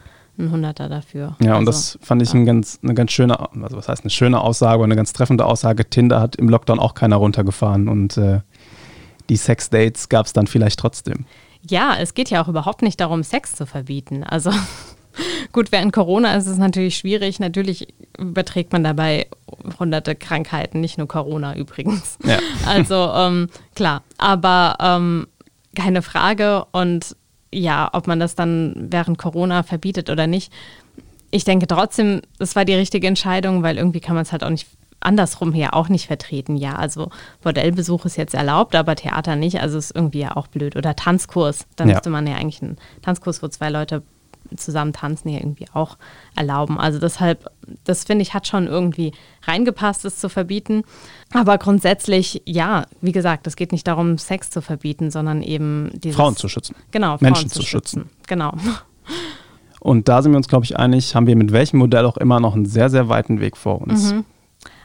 ein 0.41 0.51
Hunderter 0.51 0.89
dafür. 0.89 1.37
Ja, 1.41 1.51
also, 1.51 1.59
und 1.59 1.67
das 1.67 1.99
fand 2.03 2.23
ich 2.23 2.33
ja. 2.33 2.41
ein 2.41 2.47
ganz, 2.47 2.79
eine 2.83 2.95
ganz 2.95 3.13
schöne, 3.13 3.39
also 3.41 3.77
was 3.77 3.89
heißt 3.89 4.05
eine 4.05 4.11
schöne 4.11 4.41
Aussage, 4.41 4.83
eine 4.83 4.97
ganz 4.97 5.13
treffende 5.13 5.45
Aussage. 5.45 5.89
Tinder 5.89 6.21
hat 6.21 6.37
im 6.37 6.49
Lockdown 6.49 6.79
auch 6.79 6.95
keiner 6.95 7.17
runtergefahren 7.17 7.89
und 7.89 8.17
äh, 8.17 8.41
die 9.29 9.37
Sex-Dates 9.37 10.09
gab 10.09 10.27
es 10.27 10.33
dann 10.33 10.47
vielleicht 10.47 10.79
trotzdem. 10.79 11.25
Ja, 11.69 11.95
es 11.99 12.15
geht 12.15 12.31
ja 12.31 12.43
auch 12.43 12.49
überhaupt 12.49 12.83
nicht 12.83 13.01
darum, 13.01 13.23
Sex 13.23 13.55
zu 13.55 13.67
verbieten. 13.67 14.25
Also 14.25 14.51
gut, 15.53 15.73
während 15.73 15.93
Corona 15.93 16.35
ist 16.35 16.47
es 16.47 16.59
natürlich 16.59 16.97
schwierig. 16.97 17.39
Natürlich 17.39 17.95
überträgt 18.19 18.73
man 18.73 18.83
dabei 18.83 19.29
hunderte 19.79 20.15
Krankheiten, 20.15 20.81
nicht 20.81 20.99
nur 20.99 21.09
Corona 21.09 21.57
übrigens. 21.57 22.19
Ja. 22.25 22.39
Also 22.67 23.11
ähm, 23.15 23.49
klar, 23.75 24.03
aber 24.19 24.77
ähm, 24.81 25.27
keine 25.75 26.03
Frage. 26.03 26.65
Und 26.73 27.17
ja, 27.53 27.91
ob 27.93 28.07
man 28.07 28.21
das 28.21 28.35
dann 28.35 28.75
während 28.77 29.19
Corona 29.19 29.63
verbietet 29.63 30.11
oder 30.11 30.27
nicht. 30.27 30.53
Ich 31.31 31.45
denke 31.45 31.67
trotzdem, 31.67 32.23
es 32.39 32.57
war 32.57 32.65
die 32.65 32.75
richtige 32.75 33.07
Entscheidung, 33.07 33.63
weil 33.63 33.77
irgendwie 33.77 34.01
kann 34.01 34.15
man 34.15 34.23
es 34.23 34.33
halt 34.33 34.45
auch 34.45 34.51
nicht 34.51 34.67
andersrum 35.01 35.53
her 35.53 35.75
auch 35.75 35.89
nicht 35.89 36.07
vertreten. 36.07 36.57
Ja, 36.57 36.77
also 36.77 37.11
Bordellbesuch 37.43 38.05
ist 38.05 38.17
jetzt 38.17 38.35
erlaubt, 38.35 38.75
aber 38.75 38.95
Theater 38.97 39.37
nicht, 39.37 39.61
also 39.61 39.79
ist 39.79 39.95
irgendwie 39.95 40.21
ja 40.21 40.37
auch 40.37 40.47
blöd. 40.47 40.77
Oder 40.77 40.95
Tanzkurs, 40.95 41.67
dann 41.77 41.89
ja. 41.89 41.95
müsste 41.95 42.11
man 42.11 42.27
ja 42.27 42.37
eigentlich 42.37 42.63
einen 42.63 42.77
Tanzkurs, 43.03 43.43
wo 43.43 43.49
zwei 43.49 43.71
Leute 43.71 44.03
zusammen 44.57 44.93
tanzen 44.93 45.29
ja 45.29 45.39
irgendwie 45.39 45.67
auch 45.73 45.97
erlauben. 46.37 46.79
Also 46.79 46.99
deshalb, 46.99 47.51
das 47.85 48.05
finde 48.05 48.23
ich, 48.23 48.35
hat 48.35 48.47
schon 48.47 48.67
irgendwie 48.67 49.13
reingepasst, 49.43 50.05
es 50.05 50.19
zu 50.19 50.29
verbieten. 50.29 50.83
Aber 51.33 51.59
grundsätzlich, 51.59 52.43
ja, 52.47 52.87
wie 53.01 53.13
gesagt, 53.13 53.47
es 53.47 53.57
geht 53.57 53.73
nicht 53.73 53.87
darum, 53.87 54.19
Sex 54.19 54.51
zu 54.51 54.63
verbieten, 54.63 55.11
sondern 55.11 55.43
eben 55.43 55.91
dieses, 55.95 56.17
Frauen 56.17 56.37
zu 56.37 56.49
schützen. 56.49 56.75
Genau, 56.91 57.19
Frauen 57.19 57.21
Menschen 57.21 57.51
zu, 57.51 57.63
schützen. 57.63 58.01
schützen. 58.01 58.11
Genau. 58.27 58.53
Und 59.81 60.09
da 60.09 60.21
sind 60.21 60.33
wir 60.33 60.37
uns, 60.37 60.49
glaube 60.49 60.67
ich, 60.67 60.77
einig, 60.77 61.15
haben 61.15 61.27
wir 61.27 61.37
mit 61.37 61.53
welchem 61.53 61.79
Modell 61.79 62.05
auch 62.05 62.19
immer 62.19 62.39
noch 62.39 62.55
einen 62.55 62.67
sehr, 62.67 62.91
sehr 62.91 63.09
weiten 63.09 63.41
Weg 63.41 63.57
vor 63.57 63.81
uns. 63.81 64.13
Mhm. 64.13 64.25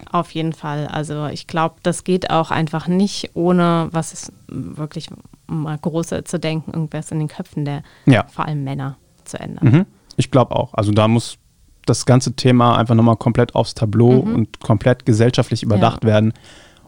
Auf 0.09 0.31
jeden 0.31 0.53
Fall. 0.53 0.87
Also 0.87 1.25
ich 1.25 1.47
glaube, 1.47 1.75
das 1.83 2.05
geht 2.05 2.29
auch 2.29 2.49
einfach 2.49 2.87
nicht, 2.87 3.31
ohne 3.33 3.89
was 3.91 4.13
ist 4.13 4.31
wirklich 4.47 5.09
mal 5.47 5.77
große 5.77 6.23
zu 6.23 6.39
denken, 6.39 6.71
irgendwas 6.71 7.11
in 7.11 7.19
den 7.19 7.27
Köpfen 7.27 7.65
der 7.65 7.83
ja. 8.05 8.25
vor 8.27 8.45
allem 8.45 8.63
Männer 8.63 8.97
zu 9.25 9.39
ändern. 9.39 9.69
Mhm. 9.69 9.85
Ich 10.17 10.31
glaube 10.31 10.55
auch. 10.55 10.73
Also 10.73 10.91
da 10.91 11.07
muss 11.07 11.37
das 11.85 12.05
ganze 12.05 12.33
Thema 12.33 12.77
einfach 12.77 12.95
nochmal 12.95 13.17
komplett 13.17 13.53
aufs 13.55 13.75
Tableau 13.75 14.23
mhm. 14.23 14.35
und 14.35 14.59
komplett 14.59 15.05
gesellschaftlich 15.05 15.63
überdacht 15.63 16.03
ja. 16.03 16.09
werden. 16.09 16.33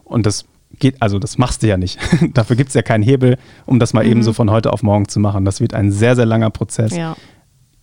Und 0.04 0.26
das 0.26 0.46
geht, 0.78 1.00
also 1.00 1.18
das 1.18 1.38
machst 1.38 1.62
du 1.62 1.68
ja 1.68 1.76
nicht. 1.76 1.98
Dafür 2.34 2.56
gibt 2.56 2.68
es 2.68 2.74
ja 2.74 2.82
keinen 2.82 3.02
Hebel, 3.02 3.38
um 3.66 3.78
das 3.78 3.92
mal 3.92 4.04
mhm. 4.04 4.10
eben 4.10 4.22
so 4.22 4.32
von 4.32 4.50
heute 4.50 4.72
auf 4.72 4.82
morgen 4.82 5.08
zu 5.08 5.20
machen. 5.20 5.44
Das 5.44 5.60
wird 5.60 5.74
ein 5.74 5.92
sehr, 5.92 6.16
sehr 6.16 6.26
langer 6.26 6.50
Prozess. 6.50 6.96
Ja 6.96 7.16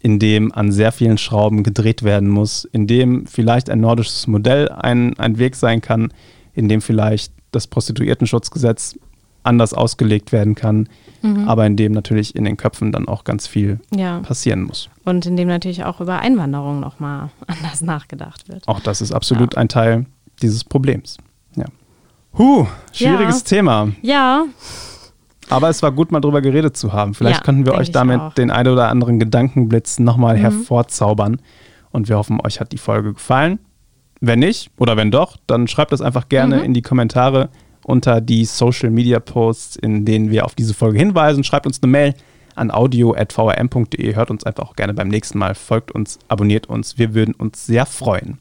in 0.06 0.20
dem 0.20 0.52
an 0.52 0.72
sehr 0.72 0.92
vielen 0.92 1.18
Schrauben 1.18 1.64
gedreht 1.64 2.04
werden 2.04 2.30
muss, 2.30 2.64
in 2.64 2.86
dem 2.86 3.26
vielleicht 3.26 3.72
ein 3.72 3.80
nordisches 3.80 4.28
Modell 4.28 4.70
ein, 4.70 5.18
ein 5.18 5.40
Weg 5.40 5.56
sein 5.56 5.82
kann, 5.82 6.14
in 6.54 6.70
dem 6.70 6.82
vielleicht 6.82 7.34
das 7.50 7.66
Prostituiertenschutzgesetz 7.66 9.00
anders 9.42 9.74
ausgelegt 9.74 10.32
werden 10.32 10.54
kann, 10.54 10.90
mhm. 11.26 11.50
aber 11.50 11.66
in 11.66 11.76
dem 11.76 11.92
natürlich 11.92 12.36
in 12.36 12.46
den 12.46 12.58
Köpfen 12.58 12.92
dann 12.92 13.08
auch 13.08 13.24
ganz 13.24 13.48
viel 13.48 13.80
ja. 13.96 14.20
passieren 14.20 14.64
muss. 14.64 14.90
Und 15.04 15.26
in 15.26 15.36
dem 15.38 15.48
natürlich 15.48 15.84
auch 15.84 16.02
über 16.02 16.20
Einwanderung 16.20 16.80
nochmal 16.80 17.30
anders 17.48 17.82
nachgedacht 17.82 18.48
wird. 18.50 18.68
Auch 18.68 18.80
das 18.80 19.02
ist 19.02 19.12
absolut 19.12 19.56
ja. 19.56 19.62
ein 19.62 19.70
Teil 19.70 20.06
dieses 20.42 20.64
Problems. 20.64 21.18
Ja. 21.56 21.66
Huh, 22.38 22.68
schwieriges 22.92 23.42
ja. 23.42 23.46
Thema. 23.46 23.92
Ja. 24.02 24.46
Aber 25.50 25.70
es 25.70 25.84
war 25.84 25.92
gut, 25.92 26.12
mal 26.12 26.22
drüber 26.22 26.42
geredet 26.42 26.76
zu 26.76 26.92
haben. 26.92 27.14
Vielleicht 27.14 27.44
könnten 27.44 27.66
wir 27.66 27.76
euch 27.76 27.92
damit 27.92 28.38
den 28.38 28.50
ein 28.50 28.68
oder 28.68 28.90
anderen 28.90 29.20
Gedankenblitz 29.20 30.00
nochmal 30.00 30.38
mhm. 30.38 30.42
hervorzaubern. 30.42 31.40
Und 31.92 32.10
wir 32.10 32.18
hoffen, 32.18 32.40
euch 32.44 32.60
hat 32.60 32.72
die 32.72 32.78
Folge 32.78 33.14
gefallen. 33.14 33.60
Wenn 34.22 34.40
nicht 34.40 34.72
oder 34.78 34.98
wenn 34.98 35.12
doch, 35.12 35.38
dann 35.46 35.68
schreibt 35.68 35.92
das 35.92 36.02
einfach 36.02 36.30
gerne 36.30 36.58
mhm. 36.58 36.64
in 36.64 36.74
die 36.74 36.82
Kommentare 36.82 37.50
unter 37.86 38.20
die 38.20 38.46
Social 38.46 38.90
Media 38.90 39.20
Posts, 39.20 39.76
in 39.76 40.06
denen 40.06 40.32
wir 40.32 40.46
auf 40.46 40.56
diese 40.56 40.74
Folge 40.74 40.98
hinweisen. 40.98 41.44
Schreibt 41.44 41.68
uns 41.68 41.82
eine 41.84 41.92
Mail 41.92 42.16
an 42.56 42.72
audio.vrm.de. 42.72 44.16
Hört 44.16 44.32
uns 44.32 44.44
einfach 44.44 44.70
auch 44.70 44.76
gerne 44.76 44.96
beim 44.96 45.08
nächsten 45.08 45.38
Mal. 45.38 45.54
Folgt 45.54 45.92
uns, 45.92 46.18
abonniert 46.28 46.68
uns. 46.68 46.98
Wir 46.98 47.14
würden 47.14 47.36
uns 47.36 47.66
sehr 47.66 47.86
freuen. 47.86 48.40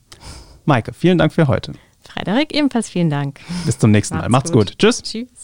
Maike, 0.64 0.94
vielen 0.94 1.18
Dank 1.18 1.32
für 1.32 1.46
heute. 1.46 1.72
Frederik, 2.00 2.54
ebenfalls 2.54 2.88
vielen 2.88 3.10
Dank. 3.10 3.40
Bis 3.66 3.78
zum 3.78 3.90
nächsten 3.90 4.16
Mal. 4.16 4.30
Macht's 4.30 4.50
gut. 4.50 4.68
gut. 4.68 4.78
Tschüss. 4.78 5.02
Tschüss. 5.02 5.43